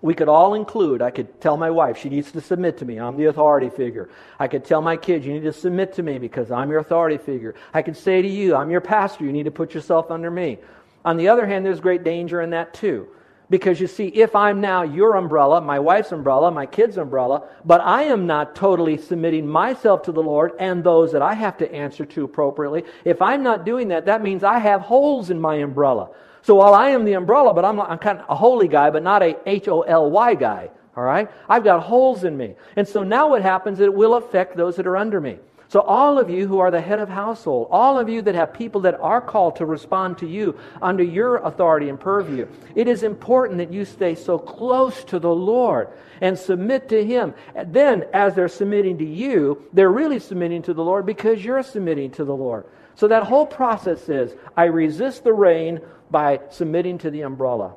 we 0.02 0.14
could 0.14 0.28
all 0.28 0.54
include, 0.54 1.02
I 1.02 1.10
could 1.10 1.40
tell 1.40 1.58
my 1.58 1.70
wife, 1.70 1.98
she 1.98 2.08
needs 2.08 2.32
to 2.32 2.40
submit 2.40 2.78
to 2.78 2.86
me. 2.86 2.98
I'm 2.98 3.18
the 3.18 3.26
authority 3.26 3.68
figure. 3.68 4.08
I 4.38 4.48
could 4.48 4.64
tell 4.64 4.80
my 4.80 4.96
kids, 4.96 5.26
you 5.26 5.34
need 5.34 5.42
to 5.42 5.52
submit 5.52 5.94
to 5.94 6.02
me 6.02 6.18
because 6.18 6.50
I'm 6.50 6.70
your 6.70 6.78
authority 6.78 7.18
figure. 7.18 7.54
I 7.74 7.82
could 7.82 7.96
say 7.96 8.22
to 8.22 8.28
you, 8.28 8.56
I'm 8.56 8.70
your 8.70 8.80
pastor, 8.80 9.24
you 9.24 9.32
need 9.32 9.44
to 9.44 9.50
put 9.50 9.74
yourself 9.74 10.10
under 10.10 10.30
me. 10.30 10.58
On 11.04 11.18
the 11.18 11.28
other 11.28 11.46
hand, 11.46 11.66
there's 11.66 11.80
great 11.80 12.02
danger 12.02 12.40
in 12.40 12.50
that 12.50 12.72
too. 12.72 13.08
Because 13.50 13.80
you 13.80 13.88
see, 13.88 14.06
if 14.06 14.36
I'm 14.36 14.60
now 14.60 14.82
your 14.82 15.16
umbrella, 15.16 15.60
my 15.60 15.80
wife's 15.80 16.12
umbrella, 16.12 16.52
my 16.52 16.66
kid's 16.66 16.96
umbrella, 16.96 17.48
but 17.64 17.80
I 17.80 18.04
am 18.04 18.24
not 18.24 18.54
totally 18.54 18.96
submitting 18.96 19.46
myself 19.46 20.02
to 20.04 20.12
the 20.12 20.22
Lord 20.22 20.52
and 20.60 20.84
those 20.84 21.10
that 21.12 21.20
I 21.20 21.34
have 21.34 21.58
to 21.58 21.74
answer 21.74 22.04
to 22.04 22.24
appropriately, 22.24 22.84
if 23.04 23.20
I'm 23.20 23.42
not 23.42 23.64
doing 23.64 23.88
that, 23.88 24.06
that 24.06 24.22
means 24.22 24.44
I 24.44 24.60
have 24.60 24.82
holes 24.82 25.30
in 25.30 25.40
my 25.40 25.56
umbrella. 25.56 26.10
So 26.42 26.54
while 26.54 26.74
I 26.74 26.90
am 26.90 27.04
the 27.04 27.14
umbrella, 27.14 27.52
but 27.52 27.64
I'm, 27.64 27.80
I'm 27.80 27.98
kind 27.98 28.20
of 28.20 28.26
a 28.28 28.36
holy 28.36 28.68
guy, 28.68 28.88
but 28.90 29.02
not 29.02 29.22
a 29.22 29.36
H 29.44 29.66
O 29.66 29.82
L 29.82 30.10
Y 30.10 30.34
guy. 30.36 30.70
All 30.96 31.04
right? 31.04 31.28
I've 31.48 31.64
got 31.64 31.82
holes 31.82 32.24
in 32.24 32.36
me. 32.36 32.54
And 32.76 32.86
so 32.86 33.02
now 33.02 33.28
what 33.30 33.42
happens, 33.42 33.80
it 33.80 33.92
will 33.92 34.14
affect 34.14 34.56
those 34.56 34.76
that 34.76 34.86
are 34.86 34.96
under 34.96 35.20
me. 35.20 35.38
So, 35.70 35.82
all 35.82 36.18
of 36.18 36.28
you 36.28 36.48
who 36.48 36.58
are 36.58 36.72
the 36.72 36.80
head 36.80 36.98
of 36.98 37.08
household, 37.08 37.68
all 37.70 37.96
of 37.96 38.08
you 38.08 38.22
that 38.22 38.34
have 38.34 38.52
people 38.52 38.80
that 38.80 38.98
are 38.98 39.20
called 39.20 39.54
to 39.56 39.66
respond 39.66 40.18
to 40.18 40.26
you 40.26 40.58
under 40.82 41.04
your 41.04 41.36
authority 41.36 41.88
and 41.88 42.00
purview, 42.00 42.48
it 42.74 42.88
is 42.88 43.04
important 43.04 43.58
that 43.58 43.72
you 43.72 43.84
stay 43.84 44.16
so 44.16 44.36
close 44.36 45.04
to 45.04 45.20
the 45.20 45.32
Lord 45.32 45.86
and 46.20 46.36
submit 46.36 46.88
to 46.88 47.06
Him. 47.06 47.34
Then, 47.66 48.04
as 48.12 48.34
they're 48.34 48.48
submitting 48.48 48.98
to 48.98 49.04
you, 49.04 49.62
they're 49.72 49.92
really 49.92 50.18
submitting 50.18 50.62
to 50.62 50.74
the 50.74 50.82
Lord 50.82 51.06
because 51.06 51.44
you're 51.44 51.62
submitting 51.62 52.10
to 52.12 52.24
the 52.24 52.34
Lord. 52.34 52.66
So, 52.96 53.06
that 53.06 53.22
whole 53.22 53.46
process 53.46 54.08
is 54.08 54.34
I 54.56 54.64
resist 54.64 55.22
the 55.22 55.32
rain 55.32 55.78
by 56.10 56.40
submitting 56.50 56.98
to 56.98 57.12
the 57.12 57.20
umbrella. 57.20 57.76